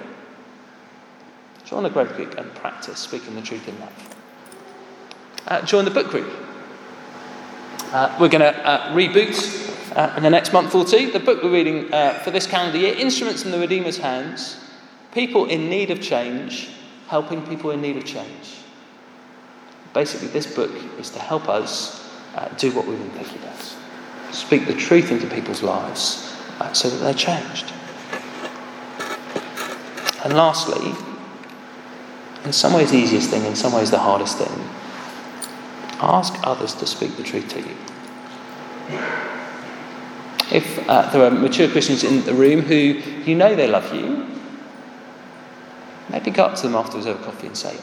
Join 1.68 1.86
a 1.86 1.90
growth 1.90 2.16
group 2.16 2.38
and 2.38 2.54
practice 2.56 2.98
speaking 2.98 3.36
the 3.36 3.42
truth 3.42 3.68
in 3.68 3.78
love. 3.82 4.16
Uh, 5.46 5.62
join 5.64 5.84
the 5.84 5.92
book 5.92 6.08
group. 6.08 6.32
Uh, 7.92 8.16
we're 8.22 8.30
going 8.30 8.40
to 8.40 8.66
uh, 8.66 8.94
reboot 8.94 9.94
uh, 9.94 10.14
in 10.16 10.24
the 10.24 10.30
next 10.30 10.54
month 10.54 10.74
or 10.74 10.86
two. 10.86 11.12
The 11.12 11.20
book 11.20 11.44
we're 11.44 11.52
reading 11.52 11.94
uh, 11.94 12.14
for 12.24 12.32
this 12.32 12.48
calendar 12.48 12.78
year 12.78 12.96
Instruments 12.96 13.44
in 13.44 13.52
the 13.52 13.60
Redeemer's 13.60 13.98
Hands 13.98 14.64
People 15.14 15.48
in 15.48 15.70
Need 15.70 15.92
of 15.92 16.02
Change, 16.02 16.70
Helping 17.08 17.46
People 17.46 17.72
in 17.72 17.82
Need 17.82 17.98
of 17.98 18.06
Change. 18.06 18.56
Basically, 19.94 20.30
this 20.30 20.48
book 20.48 20.72
is 20.98 21.10
to 21.10 21.20
help 21.20 21.50
us 21.50 22.10
uh, 22.36 22.48
do 22.58 22.72
what 22.72 22.88
we've 22.88 22.98
been 22.98 23.10
thinking 23.12 23.40
about 23.40 23.76
speak 24.32 24.68
the 24.68 24.74
truth 24.74 25.12
into 25.12 25.28
people's 25.28 25.64
lives 25.64 26.34
so 26.74 26.90
that 26.90 26.98
they're 26.98 27.14
changed. 27.14 27.74
And 30.24 30.34
lastly, 30.34 30.94
in 32.48 32.54
some 32.54 32.72
ways, 32.72 32.92
the 32.92 32.98
easiest 32.98 33.30
thing, 33.30 33.44
in 33.44 33.58
some 33.58 33.74
ways, 33.74 33.92
the 33.92 34.00
hardest 34.00 34.38
thing 34.38 34.70
Ask 36.00 36.36
others 36.44 36.76
to 36.76 36.86
speak 36.86 37.18
the 37.18 37.24
truth 37.24 37.50
to 37.50 37.60
you. 37.60 37.76
If 40.52 40.88
uh, 40.88 41.10
there 41.10 41.26
are 41.26 41.32
mature 41.32 41.68
Christians 41.68 42.04
in 42.04 42.24
the 42.24 42.34
room 42.34 42.62
who 42.62 42.76
you 42.76 43.36
know 43.36 43.56
they 43.56 43.68
love 43.68 43.94
you, 43.94 44.26
maybe 46.10 46.32
go 46.32 46.46
up 46.46 46.56
to 46.58 46.62
them 46.64 46.76
afterwards 46.76 47.08
over 47.08 47.22
coffee 47.24 47.48
and 47.48 47.58
say, 47.58 47.76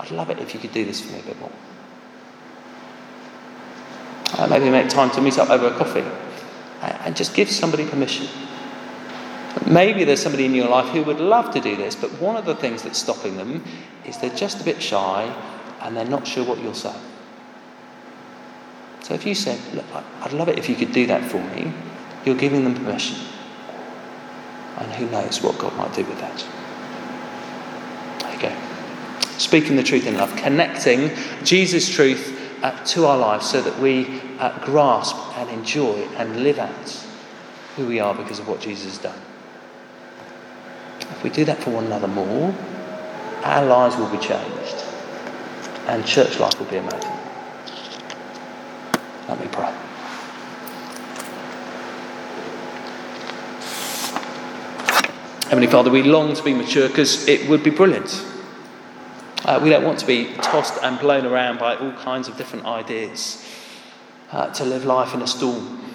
I'd 0.00 0.10
love 0.10 0.30
it 0.30 0.38
if 0.38 0.54
you 0.54 0.60
could 0.60 0.72
do 0.72 0.84
this 0.84 1.02
for 1.02 1.12
me 1.12 1.20
a 1.20 1.22
bit 1.22 1.38
more. 1.38 1.52
Uh, 4.38 4.46
maybe 4.48 4.70
make 4.70 4.88
time 4.88 5.10
to 5.10 5.20
meet 5.20 5.38
up 5.38 5.50
over 5.50 5.68
a 5.68 5.76
coffee 5.76 6.04
and 6.80 7.14
just 7.14 7.34
give 7.34 7.50
somebody 7.50 7.86
permission. 7.86 8.26
Maybe 9.64 10.04
there's 10.04 10.22
somebody 10.22 10.44
in 10.44 10.54
your 10.54 10.68
life 10.68 10.92
who 10.92 11.02
would 11.04 11.20
love 11.20 11.52
to 11.54 11.60
do 11.60 11.76
this, 11.76 11.96
but 11.96 12.10
one 12.20 12.36
of 12.36 12.44
the 12.44 12.54
things 12.54 12.82
that's 12.82 12.98
stopping 12.98 13.36
them 13.36 13.64
is 14.04 14.18
they're 14.18 14.30
just 14.30 14.60
a 14.60 14.64
bit 14.64 14.82
shy 14.82 15.24
and 15.80 15.96
they're 15.96 16.04
not 16.04 16.26
sure 16.26 16.44
what 16.44 16.58
you'll 16.60 16.74
say. 16.74 16.94
So 19.02 19.14
if 19.14 19.24
you 19.24 19.34
said, 19.34 19.58
Look, 19.74 19.84
I'd 20.20 20.32
love 20.32 20.48
it 20.48 20.58
if 20.58 20.68
you 20.68 20.74
could 20.74 20.92
do 20.92 21.06
that 21.06 21.24
for 21.30 21.38
me, 21.54 21.72
you're 22.24 22.36
giving 22.36 22.64
them 22.64 22.74
permission. 22.74 23.18
And 24.78 24.92
who 24.92 25.08
knows 25.10 25.42
what 25.42 25.56
God 25.58 25.74
might 25.76 25.94
do 25.94 26.04
with 26.04 26.18
that. 26.18 26.46
There 28.20 28.34
you 28.34 28.40
go. 28.40 29.28
Speaking 29.38 29.76
the 29.76 29.82
truth 29.82 30.06
in 30.06 30.16
love, 30.16 30.34
connecting 30.36 31.10
Jesus' 31.44 31.88
truth 31.88 32.36
uh, 32.62 32.84
to 32.84 33.06
our 33.06 33.16
lives 33.16 33.48
so 33.48 33.62
that 33.62 33.78
we 33.78 34.20
uh, 34.38 34.58
grasp 34.64 35.16
and 35.38 35.48
enjoy 35.50 36.02
and 36.16 36.42
live 36.42 36.58
out 36.58 37.06
who 37.76 37.86
we 37.86 38.00
are 38.00 38.14
because 38.14 38.38
of 38.38 38.48
what 38.48 38.60
Jesus 38.60 38.84
has 38.84 38.98
done. 38.98 39.20
If 41.00 41.22
we 41.22 41.30
do 41.30 41.44
that 41.44 41.58
for 41.62 41.70
one 41.70 41.86
another 41.86 42.08
more, 42.08 42.54
our 43.42 43.64
lives 43.64 43.96
will 43.96 44.10
be 44.10 44.18
changed 44.18 44.84
and 45.86 46.04
church 46.04 46.38
life 46.38 46.58
will 46.58 46.66
be 46.66 46.76
amazing. 46.76 47.12
Let 49.28 49.40
me 49.40 49.46
pray. 49.50 49.72
Heavenly 55.48 55.68
Father, 55.68 55.90
we 55.90 56.02
long 56.02 56.34
to 56.34 56.42
be 56.42 56.52
mature 56.52 56.88
because 56.88 57.28
it 57.28 57.48
would 57.48 57.62
be 57.62 57.70
brilliant. 57.70 58.24
Uh, 59.44 59.60
we 59.62 59.70
don't 59.70 59.84
want 59.84 59.98
to 60.00 60.06
be 60.06 60.32
tossed 60.42 60.82
and 60.82 60.98
blown 60.98 61.24
around 61.24 61.60
by 61.60 61.76
all 61.76 61.92
kinds 61.92 62.26
of 62.26 62.36
different 62.36 62.66
ideas, 62.66 63.46
uh, 64.32 64.52
to 64.52 64.64
live 64.64 64.84
life 64.84 65.14
in 65.14 65.22
a 65.22 65.26
storm. 65.26 65.85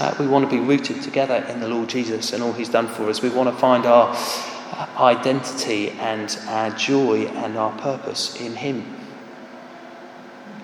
Uh, 0.00 0.14
we 0.18 0.26
want 0.26 0.48
to 0.48 0.50
be 0.50 0.58
rooted 0.58 1.02
together 1.02 1.44
in 1.50 1.60
the 1.60 1.68
Lord 1.68 1.90
Jesus 1.90 2.32
and 2.32 2.42
all 2.42 2.54
He's 2.54 2.70
done 2.70 2.88
for 2.88 3.10
us. 3.10 3.20
We 3.20 3.28
want 3.28 3.50
to 3.50 3.56
find 3.60 3.84
our 3.84 4.08
uh, 4.08 4.88
identity 4.96 5.90
and 5.90 6.34
our 6.48 6.70
joy 6.70 7.26
and 7.26 7.58
our 7.58 7.70
purpose 7.78 8.40
in 8.40 8.56
Him 8.56 8.96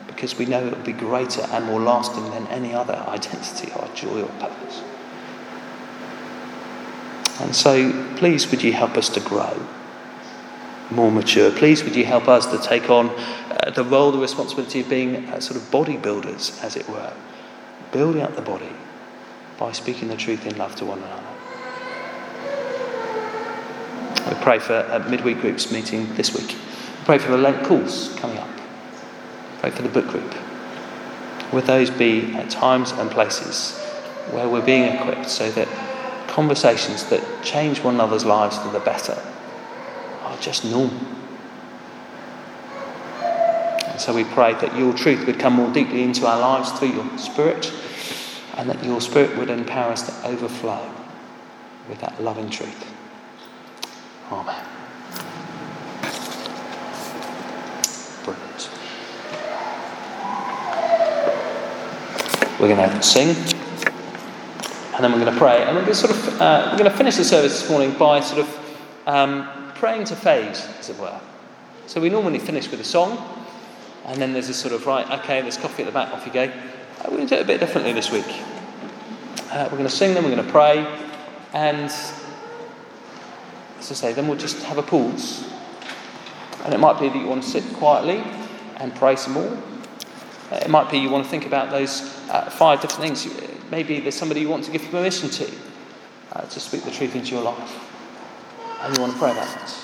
because 0.07 0.39
we 0.39 0.47
know 0.47 0.67
it 0.67 0.75
will 0.75 0.85
be 0.85 0.95
greater 0.95 1.43
and 1.51 1.67
more 1.67 1.83
lasting 1.83 2.31
than 2.31 2.47
any 2.47 2.73
other 2.73 2.95
identity 2.95 3.71
or 3.77 3.87
joy 3.95 4.23
or 4.23 4.29
purpose. 4.41 4.83
And 7.39 7.55
so, 7.55 7.93
please, 8.17 8.51
would 8.51 8.63
you 8.63 8.73
help 8.73 8.97
us 8.97 9.11
to 9.11 9.21
grow 9.21 9.67
more 10.91 11.13
mature? 11.13 11.51
Please, 11.51 11.85
would 11.85 11.95
you 11.95 12.07
help 12.07 12.27
us 12.27 12.47
to 12.47 12.59
take 12.67 12.89
on 12.89 13.11
uh, 13.11 13.71
the 13.75 13.85
role, 13.85 14.13
the 14.13 14.19
responsibility 14.19 14.81
of 14.81 14.89
being 14.89 15.29
uh, 15.29 15.41
sort 15.41 15.61
of 15.61 15.71
bodybuilders, 15.71 16.65
as 16.65 16.75
it 16.75 16.89
were, 16.89 17.13
building 17.93 18.23
up 18.23 18.35
the 18.35 18.41
body 18.41 18.73
by 19.59 19.73
speaking 19.73 20.09
the 20.09 20.17
truth 20.17 20.47
in 20.47 20.57
love 20.59 20.77
to 20.77 20.85
one 20.85 20.99
another. 20.99 21.23
We 24.29 24.43
pray 24.43 24.59
for 24.59 24.75
a 24.75 25.09
midweek 25.09 25.41
groups 25.41 25.71
meeting 25.71 26.13
this 26.15 26.35
week. 26.35 26.51
We 26.51 27.05
pray 27.05 27.19
for 27.19 27.31
the 27.31 27.39
Lent 27.39 27.65
course 27.65 28.15
coming 28.17 28.39
up. 28.39 28.49
Pray 29.61 29.71
for 29.71 29.83
the 29.83 29.89
book 29.89 30.09
group. 30.09 30.35
Would 31.53 31.65
those 31.65 31.91
be 31.91 32.35
at 32.35 32.51
times 32.51 32.91
and 32.93 33.11
places 33.11 33.79
where 34.33 34.49
we're 34.49 34.65
being 34.65 34.95
equipped 34.95 35.31
so 35.31 35.51
that 35.53 35.69
conversations 36.27 37.05
that 37.05 37.23
change 37.45 37.81
one 37.81 37.95
another's 37.95 38.25
lives 38.25 38.59
for 38.59 38.69
the 38.71 38.81
better 38.81 39.17
are 40.23 40.37
just 40.39 40.65
normal? 40.65 40.99
And 43.87 44.01
so 44.01 44.13
we 44.13 44.25
pray 44.25 44.53
that 44.55 44.77
your 44.77 44.93
truth 44.93 45.27
would 45.27 45.39
come 45.39 45.55
more 45.55 45.73
deeply 45.73 46.03
into 46.03 46.27
our 46.27 46.39
lives 46.39 46.73
through 46.73 46.89
your 46.89 47.17
Spirit 47.17 47.73
and 48.57 48.69
that 48.71 48.83
your 48.85 49.01
Spirit 49.01 49.37
would 49.37 49.51
empower 49.51 49.93
us 49.93 50.03
to 50.03 50.29
overflow 50.29 50.91
with 51.89 52.01
that 52.01 52.21
loving 52.23 52.51
truth. 52.51 52.93
Amen. 54.33 54.65
Brilliant. 58.25 58.71
We're 62.59 62.75
going 62.75 62.91
to 62.91 63.03
sing, 63.03 63.29
and 64.95 65.05
then 65.05 65.13
we're 65.13 65.21
going 65.21 65.33
to 65.33 65.39
pray, 65.39 65.63
and 65.63 65.77
we're 65.77 65.83
going 65.83 65.95
to 65.95 65.95
sort 65.95 66.13
of 66.13 66.41
uh, 66.41 66.69
we're 66.73 66.79
going 66.79 66.91
to 66.91 66.97
finish 66.97 67.17
the 67.17 67.25
service 67.25 67.61
this 67.61 67.71
morning 67.71 67.93
by 67.99 68.21
sort 68.21 68.41
of 68.41 68.79
um, 69.07 69.49
praying 69.75 70.05
to 70.05 70.17
phase, 70.17 70.67
as 70.81 70.91
it 70.91 70.99
were. 70.99 71.21
So 71.87 72.01
we 72.01 72.09
normally 72.09 72.39
finish 72.41 72.69
with 72.71 72.81
a 72.81 72.85
song, 72.85 73.23
and 74.07 74.21
then 74.21 74.33
there's 74.33 74.49
this 74.49 74.57
sort 74.57 74.73
of 74.75 74.87
right, 74.87 75.09
okay, 75.21 75.41
there's 75.43 75.57
coffee 75.57 75.83
at 75.83 75.87
the 75.87 75.93
back, 75.93 76.13
off 76.13 76.27
you 76.27 76.33
go. 76.33 76.45
Uh, 76.45 76.51
we're 77.05 77.19
going 77.19 77.29
to 77.29 77.35
do 77.35 77.41
it 77.41 77.45
a 77.45 77.47
bit 77.47 77.61
differently 77.61 77.93
this 77.93 78.11
week. 78.11 78.27
Uh, 79.57 79.67
we're 79.71 79.79
going 79.79 79.89
to 79.89 79.97
sing 79.97 80.13
them, 80.13 80.23
we're 80.23 80.35
going 80.35 80.45
to 80.45 80.53
pray, 80.53 80.87
and 81.55 81.87
as 81.87 83.91
I 83.91 83.95
say, 83.95 84.13
then 84.13 84.29
we'll 84.29 84.37
just 84.37 84.63
have 84.65 84.77
a 84.77 84.83
pause. 84.83 85.51
And 86.67 86.75
it 86.75 86.79
might 86.79 87.01
be 87.01 87.09
that 87.09 87.17
you 87.17 87.27
want 87.27 87.43
to 87.43 87.49
sit 87.49 87.65
quietly 87.73 88.23
and 88.77 88.95
pray 88.95 89.17
some 89.17 89.33
more. 89.33 89.59
Uh, 90.53 90.57
it 90.57 90.69
might 90.69 90.91
be 90.91 90.99
you 90.99 91.09
want 91.09 91.25
to 91.25 91.31
think 91.31 91.47
about 91.47 91.71
those 91.71 92.03
uh, 92.29 92.51
five 92.51 92.83
different 92.83 93.17
things. 93.17 93.51
Maybe 93.71 93.99
there's 93.99 94.15
somebody 94.15 94.43
you 94.43 94.51
want 94.51 94.65
to 94.65 94.71
give 94.71 94.83
permission 94.91 95.31
to, 95.31 95.51
uh, 96.35 96.43
to 96.43 96.61
speak 96.61 96.83
the 96.83 96.91
truth 96.91 97.17
into 97.17 97.35
your 97.35 97.43
life. 97.43 97.81
And 98.83 98.95
you 98.95 99.01
want 99.01 99.15
to 99.15 99.19
pray 99.19 99.31
about 99.31 99.47
that. 99.47 99.75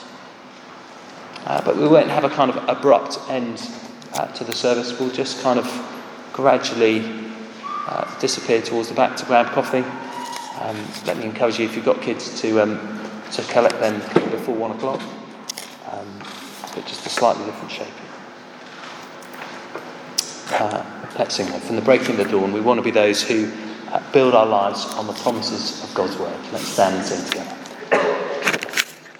Uh, 1.46 1.64
but 1.64 1.78
we 1.78 1.88
won't 1.88 2.10
have 2.10 2.24
a 2.24 2.28
kind 2.28 2.50
of 2.50 2.68
abrupt 2.68 3.20
end 3.30 3.66
uh, 4.12 4.26
to 4.34 4.44
the 4.44 4.52
service. 4.52 5.00
We'll 5.00 5.08
just 5.08 5.42
kind 5.42 5.58
of 5.58 5.64
gradually 6.34 7.21
uh, 7.86 8.18
disappear 8.20 8.62
towards 8.62 8.88
the 8.88 8.94
back 8.94 9.16
to 9.16 9.24
grab 9.26 9.46
coffee. 9.52 9.84
Um, 10.60 10.76
let 11.06 11.16
me 11.16 11.24
encourage 11.24 11.58
you, 11.58 11.64
if 11.64 11.74
you've 11.74 11.84
got 11.84 12.00
kids, 12.00 12.40
to, 12.40 12.60
um, 12.60 12.78
to 13.32 13.42
collect 13.44 13.78
them 13.80 14.00
before 14.30 14.54
one 14.54 14.70
o'clock. 14.70 15.00
Um, 15.90 16.18
but 16.74 16.86
just 16.86 17.04
a 17.06 17.08
slightly 17.08 17.44
different 17.44 17.70
shape. 17.70 17.88
Uh, 20.52 20.84
Let's 21.18 21.34
sing 21.34 21.46
from 21.46 21.76
the 21.76 21.82
breaking 21.82 22.12
of 22.12 22.16
the 22.16 22.24
dawn. 22.24 22.54
We 22.54 22.62
want 22.62 22.78
to 22.78 22.82
be 22.82 22.90
those 22.90 23.22
who 23.22 23.52
uh, 23.90 24.02
build 24.12 24.34
our 24.34 24.46
lives 24.46 24.86
on 24.94 25.06
the 25.06 25.12
promises 25.12 25.84
of 25.84 25.94
God's 25.94 26.16
word. 26.16 26.34
Let's 26.52 26.68
stand 26.68 26.96
and 26.96 27.04
sing 27.04 27.22
together. 27.26 27.54